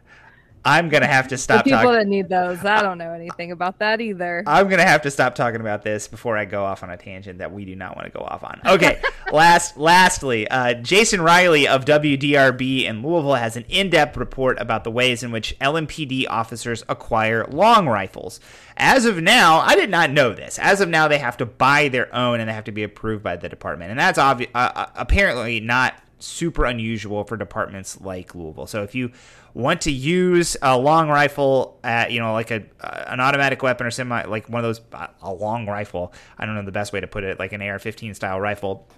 I'm 0.64 0.88
gonna 0.88 1.06
have 1.06 1.28
to 1.28 1.38
stop. 1.38 1.64
The 1.64 1.70
people 1.70 1.82
talk- 1.82 1.92
that 1.94 2.06
need 2.06 2.28
those, 2.28 2.64
I 2.64 2.82
don't 2.82 2.98
know 2.98 3.12
anything 3.12 3.50
about 3.50 3.78
that 3.80 4.00
either. 4.00 4.44
I'm 4.46 4.68
gonna 4.68 4.86
have 4.86 5.02
to 5.02 5.10
stop 5.10 5.34
talking 5.34 5.60
about 5.60 5.82
this 5.82 6.06
before 6.06 6.36
I 6.36 6.44
go 6.44 6.64
off 6.64 6.82
on 6.82 6.90
a 6.90 6.96
tangent 6.96 7.38
that 7.38 7.52
we 7.52 7.64
do 7.64 7.74
not 7.74 7.96
want 7.96 8.12
to 8.12 8.16
go 8.16 8.24
off 8.24 8.44
on. 8.44 8.60
Okay, 8.64 9.00
last, 9.32 9.76
lastly, 9.76 10.46
uh, 10.48 10.74
Jason 10.74 11.20
Riley 11.20 11.66
of 11.66 11.84
WDRB 11.84 12.84
in 12.84 13.02
Louisville 13.02 13.34
has 13.34 13.56
an 13.56 13.64
in-depth 13.68 14.16
report 14.16 14.60
about 14.60 14.84
the 14.84 14.90
ways 14.90 15.22
in 15.22 15.32
which 15.32 15.58
LMPD 15.60 16.26
officers 16.28 16.84
acquire 16.88 17.44
long 17.46 17.88
rifles. 17.88 18.38
As 18.76 19.04
of 19.04 19.20
now, 19.20 19.60
I 19.60 19.74
did 19.74 19.90
not 19.90 20.10
know 20.10 20.32
this. 20.32 20.58
As 20.58 20.80
of 20.80 20.88
now, 20.88 21.08
they 21.08 21.18
have 21.18 21.36
to 21.38 21.46
buy 21.46 21.88
their 21.88 22.14
own 22.14 22.40
and 22.40 22.48
they 22.48 22.54
have 22.54 22.64
to 22.64 22.72
be 22.72 22.82
approved 22.84 23.22
by 23.22 23.36
the 23.36 23.48
department, 23.48 23.90
and 23.90 23.98
that's 23.98 24.18
obvi- 24.18 24.48
uh, 24.54 24.70
uh 24.74 24.86
apparently 24.94 25.60
not 25.60 25.94
super 26.22 26.64
unusual 26.64 27.24
for 27.24 27.36
departments 27.36 28.00
like 28.00 28.34
Louisville. 28.34 28.66
So 28.66 28.82
if 28.82 28.94
you 28.94 29.12
want 29.54 29.82
to 29.82 29.92
use 29.92 30.56
a 30.62 30.78
long 30.78 31.08
rifle 31.08 31.78
at 31.84 32.10
you 32.10 32.20
know 32.20 32.32
like 32.32 32.50
a 32.50 32.64
uh, 32.80 33.04
an 33.08 33.20
automatic 33.20 33.62
weapon 33.62 33.86
or 33.86 33.90
semi 33.90 34.24
like 34.24 34.48
one 34.48 34.64
of 34.64 34.68
those 34.68 34.80
a 35.22 35.32
long 35.32 35.66
rifle 35.66 36.12
i 36.38 36.46
don't 36.46 36.54
know 36.54 36.62
the 36.62 36.72
best 36.72 36.92
way 36.92 37.00
to 37.00 37.06
put 37.06 37.22
it 37.22 37.38
like 37.38 37.52
an 37.52 37.60
ar-15 37.60 38.14
style 38.16 38.40
rifle 38.40 38.88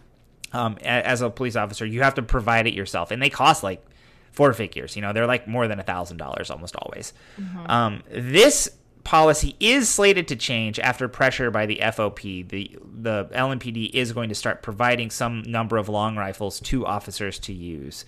um, 0.52 0.78
as 0.84 1.22
a 1.22 1.30
police 1.30 1.56
officer 1.56 1.84
you 1.84 2.02
have 2.02 2.14
to 2.14 2.22
provide 2.22 2.66
it 2.66 2.74
yourself 2.74 3.10
and 3.10 3.20
they 3.20 3.30
cost 3.30 3.64
like 3.64 3.84
four 4.30 4.52
figures 4.52 4.94
you 4.94 5.02
know 5.02 5.12
they're 5.12 5.26
like 5.26 5.48
more 5.48 5.66
than 5.66 5.80
a 5.80 5.82
thousand 5.82 6.18
dollars 6.18 6.50
almost 6.50 6.76
always 6.76 7.12
mm-hmm. 7.36 7.70
um, 7.70 8.02
this 8.10 8.70
policy 9.04 9.54
is 9.60 9.88
slated 9.88 10.26
to 10.28 10.36
change 10.36 10.78
after 10.80 11.08
pressure 11.08 11.50
by 11.50 11.66
the 11.66 11.78
FOP. 11.82 12.48
The 12.48 12.76
the 12.82 13.26
LMPD 13.26 13.90
is 13.92 14.12
going 14.12 14.30
to 14.30 14.34
start 14.34 14.62
providing 14.62 15.10
some 15.10 15.42
number 15.42 15.76
of 15.76 15.88
long 15.88 16.16
rifles 16.16 16.58
to 16.60 16.86
officers 16.86 17.38
to 17.40 17.52
use. 17.52 18.04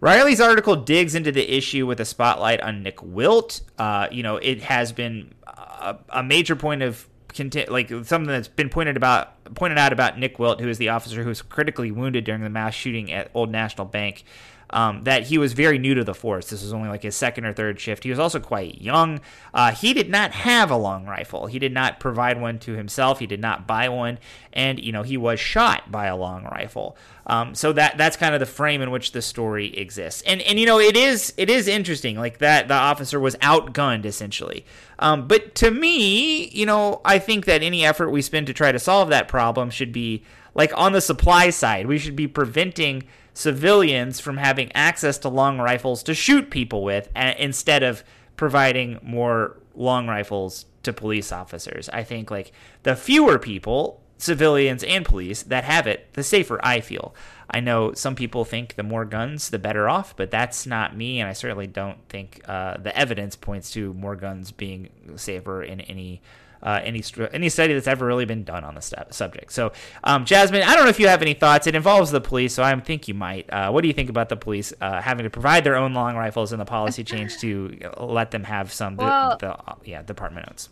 Riley's 0.00 0.40
article 0.40 0.76
digs 0.76 1.14
into 1.14 1.32
the 1.32 1.56
issue 1.56 1.86
with 1.86 2.00
a 2.00 2.04
spotlight 2.04 2.60
on 2.60 2.82
Nick 2.82 3.02
Wilt. 3.02 3.62
Uh, 3.78 4.08
you 4.10 4.22
know, 4.22 4.36
it 4.36 4.62
has 4.62 4.92
been 4.92 5.32
a, 5.46 5.96
a 6.10 6.22
major 6.22 6.54
point 6.54 6.82
of 6.82 7.08
content, 7.28 7.70
like 7.70 7.88
something 7.88 8.26
that's 8.26 8.48
been 8.48 8.68
pointed 8.68 8.96
about 8.96 9.54
pointed 9.54 9.78
out 9.78 9.92
about 9.92 10.18
Nick 10.18 10.38
Wilt, 10.38 10.60
who 10.60 10.68
is 10.68 10.78
the 10.78 10.88
officer 10.88 11.22
who 11.22 11.28
was 11.28 11.40
critically 11.40 11.90
wounded 11.90 12.24
during 12.24 12.42
the 12.42 12.50
mass 12.50 12.74
shooting 12.74 13.12
at 13.12 13.30
Old 13.32 13.50
National 13.50 13.86
Bank 13.86 14.24
um, 14.70 15.04
that 15.04 15.24
he 15.24 15.38
was 15.38 15.52
very 15.52 15.78
new 15.78 15.94
to 15.94 16.04
the 16.04 16.14
force. 16.14 16.50
This 16.50 16.62
was 16.62 16.72
only 16.72 16.88
like 16.88 17.02
his 17.02 17.16
second 17.16 17.44
or 17.44 17.52
third 17.52 17.78
shift. 17.78 18.04
He 18.04 18.10
was 18.10 18.18
also 18.18 18.40
quite 18.40 18.80
young. 18.80 19.20
Uh, 19.54 19.72
he 19.72 19.92
did 19.92 20.10
not 20.10 20.32
have 20.32 20.70
a 20.70 20.76
long 20.76 21.06
rifle. 21.06 21.46
He 21.46 21.58
did 21.58 21.72
not 21.72 22.00
provide 22.00 22.40
one 22.40 22.58
to 22.60 22.72
himself. 22.72 23.20
He 23.20 23.26
did 23.26 23.40
not 23.40 23.66
buy 23.66 23.88
one, 23.88 24.18
and 24.52 24.80
you 24.80 24.92
know 24.92 25.02
he 25.02 25.16
was 25.16 25.38
shot 25.38 25.90
by 25.90 26.06
a 26.06 26.16
long 26.16 26.44
rifle. 26.44 26.96
Um, 27.28 27.54
so 27.54 27.72
that 27.72 27.96
that's 27.96 28.16
kind 28.16 28.34
of 28.34 28.40
the 28.40 28.46
frame 28.46 28.82
in 28.82 28.90
which 28.90 29.12
the 29.12 29.22
story 29.22 29.76
exists. 29.76 30.22
And 30.26 30.40
and 30.42 30.58
you 30.58 30.66
know 30.66 30.80
it 30.80 30.96
is 30.96 31.32
it 31.36 31.48
is 31.48 31.68
interesting 31.68 32.16
like 32.16 32.38
that 32.38 32.68
the 32.68 32.74
officer 32.74 33.20
was 33.20 33.36
outgunned 33.36 34.04
essentially. 34.04 34.64
Um, 34.98 35.28
but 35.28 35.54
to 35.56 35.70
me, 35.70 36.48
you 36.48 36.66
know, 36.66 37.00
I 37.04 37.18
think 37.18 37.44
that 37.44 37.62
any 37.62 37.84
effort 37.84 38.10
we 38.10 38.22
spend 38.22 38.46
to 38.48 38.54
try 38.54 38.72
to 38.72 38.78
solve 38.78 39.10
that 39.10 39.28
problem 39.28 39.70
should 39.70 39.92
be 39.92 40.22
like 40.54 40.72
on 40.76 40.92
the 40.92 41.00
supply 41.00 41.50
side. 41.50 41.86
We 41.86 41.98
should 41.98 42.16
be 42.16 42.26
preventing 42.26 43.04
civilians 43.36 44.18
from 44.18 44.38
having 44.38 44.72
access 44.72 45.18
to 45.18 45.28
long 45.28 45.58
rifles 45.58 46.02
to 46.02 46.14
shoot 46.14 46.50
people 46.50 46.82
with 46.82 47.10
instead 47.14 47.82
of 47.82 48.02
providing 48.38 48.98
more 49.02 49.58
long 49.74 50.08
rifles 50.08 50.64
to 50.82 50.90
police 50.90 51.30
officers. 51.30 51.90
I 51.90 52.02
think 52.02 52.30
like 52.30 52.52
the 52.82 52.96
fewer 52.96 53.38
people, 53.38 54.00
civilians 54.16 54.82
and 54.82 55.04
police 55.04 55.42
that 55.42 55.64
have 55.64 55.86
it, 55.86 56.10
the 56.14 56.22
safer 56.22 56.58
I 56.64 56.80
feel. 56.80 57.14
I 57.50 57.60
know 57.60 57.92
some 57.92 58.14
people 58.14 58.46
think 58.46 58.74
the 58.74 58.82
more 58.82 59.04
guns, 59.04 59.50
the 59.50 59.58
better 59.58 59.86
off, 59.86 60.16
but 60.16 60.30
that's 60.30 60.66
not 60.66 60.96
me, 60.96 61.20
and 61.20 61.28
I 61.28 61.34
certainly 61.34 61.66
don't 61.66 61.98
think 62.08 62.40
uh, 62.48 62.78
the 62.78 62.96
evidence 62.96 63.36
points 63.36 63.70
to 63.72 63.92
more 63.92 64.16
guns 64.16 64.50
being 64.50 64.88
safer 65.16 65.62
in 65.62 65.82
any 65.82 66.22
uh, 66.62 66.80
any 66.82 67.02
any 67.32 67.48
study 67.48 67.74
that's 67.74 67.86
ever 67.86 68.06
really 68.06 68.24
been 68.24 68.44
done 68.44 68.64
on 68.64 68.74
the 68.74 69.06
subject. 69.10 69.52
So, 69.52 69.72
um, 70.04 70.24
Jazmin, 70.24 70.62
I 70.62 70.74
don't 70.74 70.84
know 70.84 70.90
if 70.90 71.00
you 71.00 71.08
have 71.08 71.22
any 71.22 71.34
thoughts. 71.34 71.66
It 71.66 71.74
involves 71.74 72.10
the 72.10 72.20
police, 72.20 72.54
so 72.54 72.62
I 72.62 72.78
think 72.80 73.08
you 73.08 73.14
might. 73.14 73.48
Uh, 73.50 73.70
what 73.70 73.82
do 73.82 73.88
you 73.88 73.94
think 73.94 74.10
about 74.10 74.28
the 74.28 74.36
police 74.36 74.72
uh, 74.80 75.00
having 75.00 75.24
to 75.24 75.30
provide 75.30 75.64
their 75.64 75.76
own 75.76 75.94
long 75.94 76.16
rifles 76.16 76.52
and 76.52 76.60
the 76.60 76.66
policy 76.66 77.04
change 77.12 77.38
to 77.38 77.76
let 77.98 78.30
them 78.30 78.44
have 78.44 78.72
some? 78.72 78.96
Well, 78.96 79.36
the, 79.38 79.56
the 79.82 79.90
yeah 79.90 80.02
department 80.02 80.48
owns. 80.48 80.68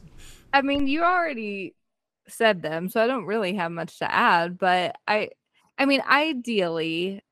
I 0.53 0.63
mean, 0.63 0.87
you 0.87 1.03
already 1.03 1.75
said 2.29 2.63
them, 2.63 2.89
so 2.89 3.03
I 3.03 3.07
don't 3.07 3.27
really 3.27 3.55
have 3.55 3.73
much 3.73 3.99
to 3.99 4.13
add. 4.13 4.59
But 4.59 4.97
I, 5.07 5.31
I 5.79 5.87
mean, 5.87 6.03
ideally, 6.09 7.23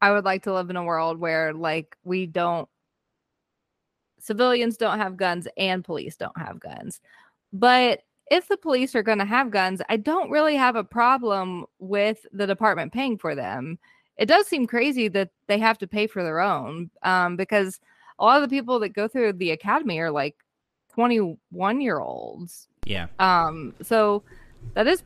I 0.00 0.12
would 0.12 0.24
like 0.24 0.44
to 0.44 0.54
live 0.54 0.70
in 0.70 0.76
a 0.76 0.84
world 0.84 1.18
where 1.18 1.52
like 1.52 1.96
we 2.04 2.26
don't 2.26 2.68
civilians 4.20 4.76
don't 4.76 4.98
have 4.98 5.16
guns 5.16 5.48
and 5.56 5.84
police 5.84 6.16
don't 6.16 6.36
have 6.38 6.60
guns. 6.60 7.00
But 7.52 8.02
if 8.30 8.46
the 8.48 8.56
police 8.56 8.94
are 8.94 9.02
going 9.02 9.18
to 9.18 9.24
have 9.24 9.50
guns, 9.50 9.82
I 9.88 9.96
don't 9.96 10.30
really 10.30 10.56
have 10.56 10.76
a 10.76 10.84
problem 10.84 11.66
with 11.78 12.24
the 12.32 12.46
department 12.46 12.92
paying 12.92 13.18
for 13.18 13.34
them. 13.34 13.78
It 14.16 14.26
does 14.26 14.46
seem 14.46 14.66
crazy 14.66 15.08
that 15.08 15.30
they 15.46 15.58
have 15.58 15.78
to 15.78 15.86
pay 15.86 16.06
for 16.06 16.22
their 16.22 16.40
own 16.40 16.90
um, 17.02 17.36
because 17.36 17.80
a 18.18 18.24
lot 18.24 18.42
of 18.42 18.48
the 18.48 18.54
people 18.54 18.78
that 18.80 18.90
go 18.90 19.08
through 19.08 19.32
the 19.32 19.50
academy 19.50 19.98
are 19.98 20.10
like 20.10 20.36
21 20.92 21.80
year 21.80 21.98
olds. 21.98 22.68
Yeah. 22.86 23.06
Um, 23.18 23.74
so 23.82 24.22
that 24.74 24.86
is, 24.86 25.02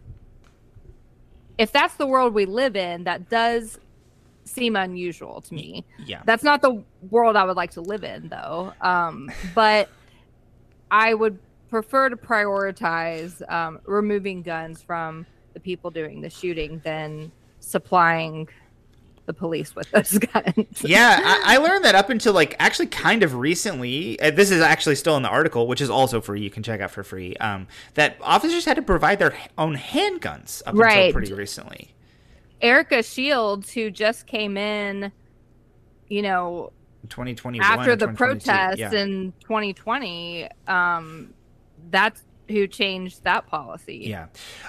if 1.57 1.73
that's 1.73 1.95
the 1.95 2.07
world 2.07 2.35
we 2.35 2.45
live 2.45 2.77
in, 2.77 3.05
that 3.05 3.31
does 3.31 3.79
seem 4.45 4.77
unusual 4.77 5.41
to 5.43 5.55
me. 5.55 5.85
Yeah. 6.05 6.23
That's 6.27 6.43
not 6.43 6.61
the 6.61 6.83
world 7.11 7.37
I 7.37 7.45
would 7.45 7.57
like 7.57 7.71
to 7.73 7.81
live 7.81 8.05
in, 8.05 8.29
though. 8.29 8.73
Um, 8.81 9.31
but 9.55 9.89
I 10.91 11.15
would 11.15 11.39
prefer 11.75 12.09
to 12.09 12.17
prioritize 12.17 13.43
um, 13.51 13.81
removing 13.85 14.43
guns 14.43 14.81
from 14.81 15.27
the 15.55 15.59
people 15.59 15.91
doing 15.91 16.21
the 16.21 16.31
shooting 16.31 16.81
than 16.85 17.33
supplying 17.59 18.49
the 19.27 19.35
police 19.35 19.75
with 19.75 19.91
those 19.91 20.17
guns. 20.33 20.85
yeah, 20.85 21.21
I, 21.25 21.57
I, 21.57 21.57
learned 21.57 21.85
that 21.85 21.97
up 21.97 22.11
until 22.11 22.33
like 22.33 22.55
actually 22.61 22.87
kind 22.87 23.25
of 23.25 23.35
recently. 23.35 24.21
Uh, 24.21 24.31
this 24.31 24.53
is 24.53 24.61
actually 24.61 24.95
still 24.95 25.17
in 25.17 25.25
the 25.25 25.29
article, 25.29 25.67
which 25.67 25.81
is 25.81 25.91
also 25.91 26.21
free. 26.21 26.43
You 26.43 26.51
can 26.51 26.63
check 26.63 26.81
out 26.81 26.93
for 26.93 27.03
free. 27.03 27.35
Um, 27.39 27.67
that 27.95 28.19
officers 28.21 28.65
had 28.65 28.77
to 28.77 28.83
provide 28.83 29.19
their 29.19 29.37
own 29.59 29.77
handguns 29.77 30.63
up 30.67 30.77
right. 30.77 31.07
until 31.07 31.13
pretty 31.15 31.33
recently. 31.33 31.93
Erika 32.63 33.03
Shields, 33.03 33.73
who 33.73 33.91
just 33.91 34.29
came 34.29 34.57
in, 34.57 35.11
you 36.07 36.23
know, 36.23 36.71
2020 37.09 37.59
after 37.59 37.97
the 37.97 38.13
protests 38.13 38.79
yeah. 38.79 38.93
in 38.93 39.33
2020, 39.41 40.49
um, 40.69 41.35
that's 41.91 42.23
who 42.49 42.67
changed 42.67 43.25
that 43.25 43.47
policy. 43.47 44.05
Yeah. 44.05 44.27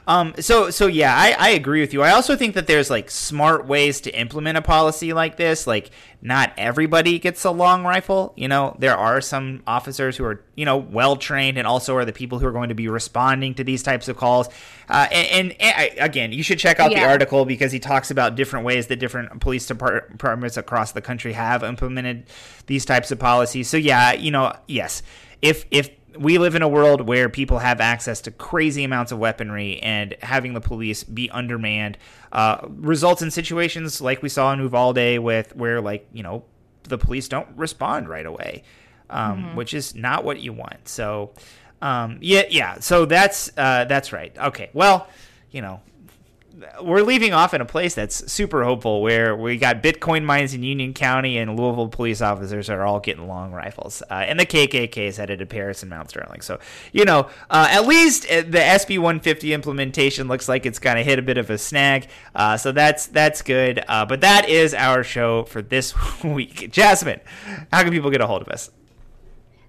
Um, 0.07 0.33
so 0.39 0.69
so 0.69 0.87
yeah, 0.87 1.13
I, 1.15 1.35
I 1.37 1.49
agree 1.49 1.81
with 1.81 1.93
you. 1.93 2.01
I 2.03 2.11
also 2.11 2.35
think 2.35 2.55
that 2.55 2.67
there's 2.67 2.89
like 2.89 3.11
smart 3.11 3.67
ways 3.67 4.01
to 4.01 4.17
implement 4.17 4.57
a 4.57 4.61
policy 4.61 5.11
like 5.11 5.35
this. 5.35 5.67
Like 5.67 5.91
not 6.21 6.53
everybody 6.57 7.19
gets 7.19 7.43
a 7.43 7.51
long 7.51 7.83
rifle. 7.83 8.33
You 8.37 8.47
know, 8.47 8.75
there 8.79 8.95
are 8.95 9.19
some 9.19 9.61
officers 9.67 10.15
who 10.15 10.23
are, 10.23 10.41
you 10.55 10.63
know, 10.65 10.77
well 10.77 11.17
trained 11.17 11.57
and 11.57 11.67
also 11.67 11.95
are 11.97 12.05
the 12.05 12.13
people 12.13 12.39
who 12.39 12.47
are 12.47 12.51
going 12.51 12.69
to 12.69 12.75
be 12.75 12.87
responding 12.87 13.53
to 13.55 13.63
these 13.63 13.83
types 13.83 14.07
of 14.07 14.15
calls. 14.15 14.47
Uh, 14.87 15.07
and, 15.11 15.51
and, 15.51 15.61
and, 15.61 15.99
again, 15.99 16.31
you 16.31 16.43
should 16.43 16.59
check 16.59 16.79
out 16.79 16.91
yeah. 16.91 17.01
the 17.01 17.09
article 17.09 17.43
because 17.43 17.71
he 17.71 17.79
talks 17.79 18.09
about 18.09 18.35
different 18.35 18.65
ways 18.65 18.87
that 18.87 18.97
different 18.97 19.41
police 19.41 19.65
departments 19.65 20.55
across 20.55 20.93
the 20.93 21.01
country 21.01 21.33
have 21.33 21.63
implemented 21.63 22.25
these 22.67 22.85
types 22.85 23.11
of 23.11 23.19
policies. 23.19 23.67
So 23.67 23.77
yeah, 23.77 24.13
you 24.13 24.31
know, 24.31 24.55
yes. 24.67 25.03
If 25.41 25.65
if 25.69 25.89
we 26.17 26.37
live 26.37 26.55
in 26.55 26.61
a 26.61 26.67
world 26.67 27.07
where 27.07 27.29
people 27.29 27.59
have 27.59 27.81
access 27.81 28.21
to 28.21 28.31
crazy 28.31 28.83
amounts 28.83 29.11
of 29.11 29.19
weaponry, 29.19 29.79
and 29.81 30.15
having 30.21 30.53
the 30.53 30.61
police 30.61 31.03
be 31.03 31.29
undermanned 31.29 31.97
uh, 32.31 32.67
results 32.67 33.21
in 33.21 33.31
situations 33.31 34.01
like 34.01 34.21
we 34.21 34.29
saw 34.29 34.51
in 34.53 34.59
Uvalde, 34.59 35.19
with 35.19 35.55
where 35.55 35.81
like 35.81 36.07
you 36.13 36.23
know 36.23 36.43
the 36.83 36.97
police 36.97 37.27
don't 37.27 37.47
respond 37.55 38.07
right 38.09 38.25
away, 38.25 38.63
um, 39.09 39.37
mm-hmm. 39.37 39.55
which 39.55 39.73
is 39.73 39.95
not 39.95 40.23
what 40.23 40.39
you 40.39 40.53
want. 40.53 40.87
So, 40.87 41.33
um, 41.81 42.17
yeah, 42.21 42.43
yeah. 42.49 42.79
So 42.79 43.05
that's 43.05 43.51
uh, 43.57 43.85
that's 43.85 44.11
right. 44.13 44.35
Okay, 44.37 44.69
well, 44.73 45.07
you 45.51 45.61
know, 45.61 45.81
we're 46.81 47.01
leaving 47.01 47.33
off 47.33 47.53
in 47.53 47.61
a 47.61 47.65
place 47.65 47.95
that's 47.95 48.31
super 48.31 48.63
hopeful 48.63 49.01
where 49.01 49.35
we 49.35 49.57
got 49.57 49.83
Bitcoin 49.83 50.23
mines 50.23 50.53
in 50.53 50.63
Union 50.63 50.93
County 50.93 51.37
and 51.37 51.59
Louisville 51.59 51.89
police 51.89 52.21
officers 52.21 52.69
are 52.69 52.83
all 52.83 52.99
getting 52.99 53.27
long 53.27 53.51
rifles. 53.51 54.01
Uh, 54.09 54.13
and 54.13 54.39
the 54.39 54.45
KKK 54.45 54.97
is 54.97 55.17
headed 55.17 55.39
to 55.39 55.45
Paris 55.45 55.83
and 55.83 55.89
Mount 55.89 56.09
Sterling. 56.09 56.41
So, 56.41 56.59
you 56.91 57.05
know, 57.05 57.29
uh, 57.49 57.67
at 57.69 57.85
least 57.87 58.25
uh, 58.31 58.41
the 58.41 58.59
SB 58.59 58.97
150 58.97 59.53
implementation 59.53 60.27
looks 60.27 60.47
like 60.47 60.65
it's 60.65 60.79
going 60.79 60.97
to 60.97 61.03
hit 61.03 61.19
a 61.19 61.23
bit 61.23 61.37
of 61.37 61.49
a 61.49 61.57
snag. 61.57 62.07
Uh, 62.33 62.57
so 62.57 62.71
that's 62.71 63.07
that's 63.07 63.41
good. 63.41 63.83
Uh, 63.87 64.05
but 64.05 64.21
that 64.21 64.47
is 64.47 64.73
our 64.73 65.03
show 65.03 65.43
for 65.43 65.61
this 65.61 65.93
week. 66.23 66.71
Jazmin, 66.71 67.19
how 67.71 67.83
can 67.83 67.91
people 67.91 68.11
get 68.11 68.21
a 68.21 68.27
hold 68.27 68.41
of 68.41 68.47
us? 68.49 68.69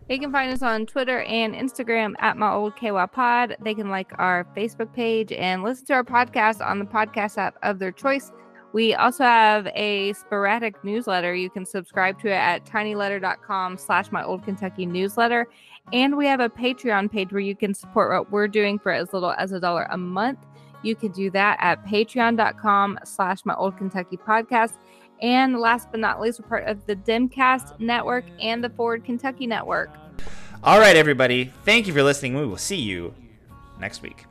They 0.09 0.19
can 0.19 0.31
find 0.31 0.53
us 0.53 0.63
on 0.63 0.87
Twitter 0.87 1.23
and 1.23 1.55
Instagram 1.55 2.15
at 2.21 2.37
my 2.37 2.53
old 2.53 2.77
KY 2.77 3.07
pod. 3.13 3.57
They 3.61 3.75
can 3.75 3.89
like 3.89 4.13
our 4.19 4.47
Facebook 4.57 4.93
page 4.93 5.33
and 5.33 5.65
listen 5.65 5.87
to 5.87 5.95
our 5.95 6.05
podcast 6.05 6.65
on 6.65 6.79
the 6.79 6.85
podcast 6.85 7.39
app 7.39 7.57
of 7.63 7.81
their 7.81 7.91
choice. 7.91 8.31
We 8.73 8.95
also 8.95 9.25
have 9.25 9.67
a 9.75 10.13
sporadic 10.13 10.85
newsletter. 10.85 11.35
You 11.35 11.51
can 11.51 11.65
subscribe 11.65 12.21
to 12.21 12.29
it 12.29 12.35
at 12.35 12.65
tinyletter.com 12.67 13.79
slash 13.79 14.13
my 14.13 14.23
old 14.23 14.45
Kentucky 14.45 14.87
newsletter. 14.87 15.49
And 15.93 16.17
we 16.17 16.27
have 16.27 16.41
a 16.41 16.49
Patreon 16.49 17.11
page 17.11 17.33
where 17.33 17.41
you 17.41 17.57
can 17.57 17.75
support 17.75 18.11
what 18.13 18.31
we're 18.31 18.49
doing 18.49 18.79
for 18.79 18.93
as 18.93 19.13
little 19.13 19.33
as 19.33 19.53
a 19.53 19.61
dollar 19.61 19.87
a 19.91 19.97
month. 19.97 20.41
You 20.83 20.95
can 20.95 21.11
do 21.11 21.31
that 21.31 21.59
at 21.61 21.85
patreon.com 21.85 22.99
slash 23.05 23.45
my 23.45 23.55
old 23.55 23.77
Kentucky 23.77 24.17
podcast. 24.17 24.75
And 25.23 25.59
last 25.59 25.91
but 25.91 26.01
not 26.01 26.21
least, 26.21 26.41
we're 26.41 26.49
part 26.49 26.65
of 26.67 26.85
the 26.87 26.97
Demcast 26.97 27.79
Network 27.81 28.25
and 28.41 28.63
the 28.63 28.71
Forward 28.71 29.05
Kentucky 29.05 29.47
Network. 29.47 29.91
All 30.63 30.79
right, 30.79 30.97
everybody. 30.97 31.53
Thank 31.65 31.87
you 31.87 31.93
for 31.93 32.03
listening. 32.03 32.35
We 32.35 32.47
will 32.47 32.57
see 32.57 32.77
you 32.77 33.15
next 33.79 34.03
week. 34.03 34.25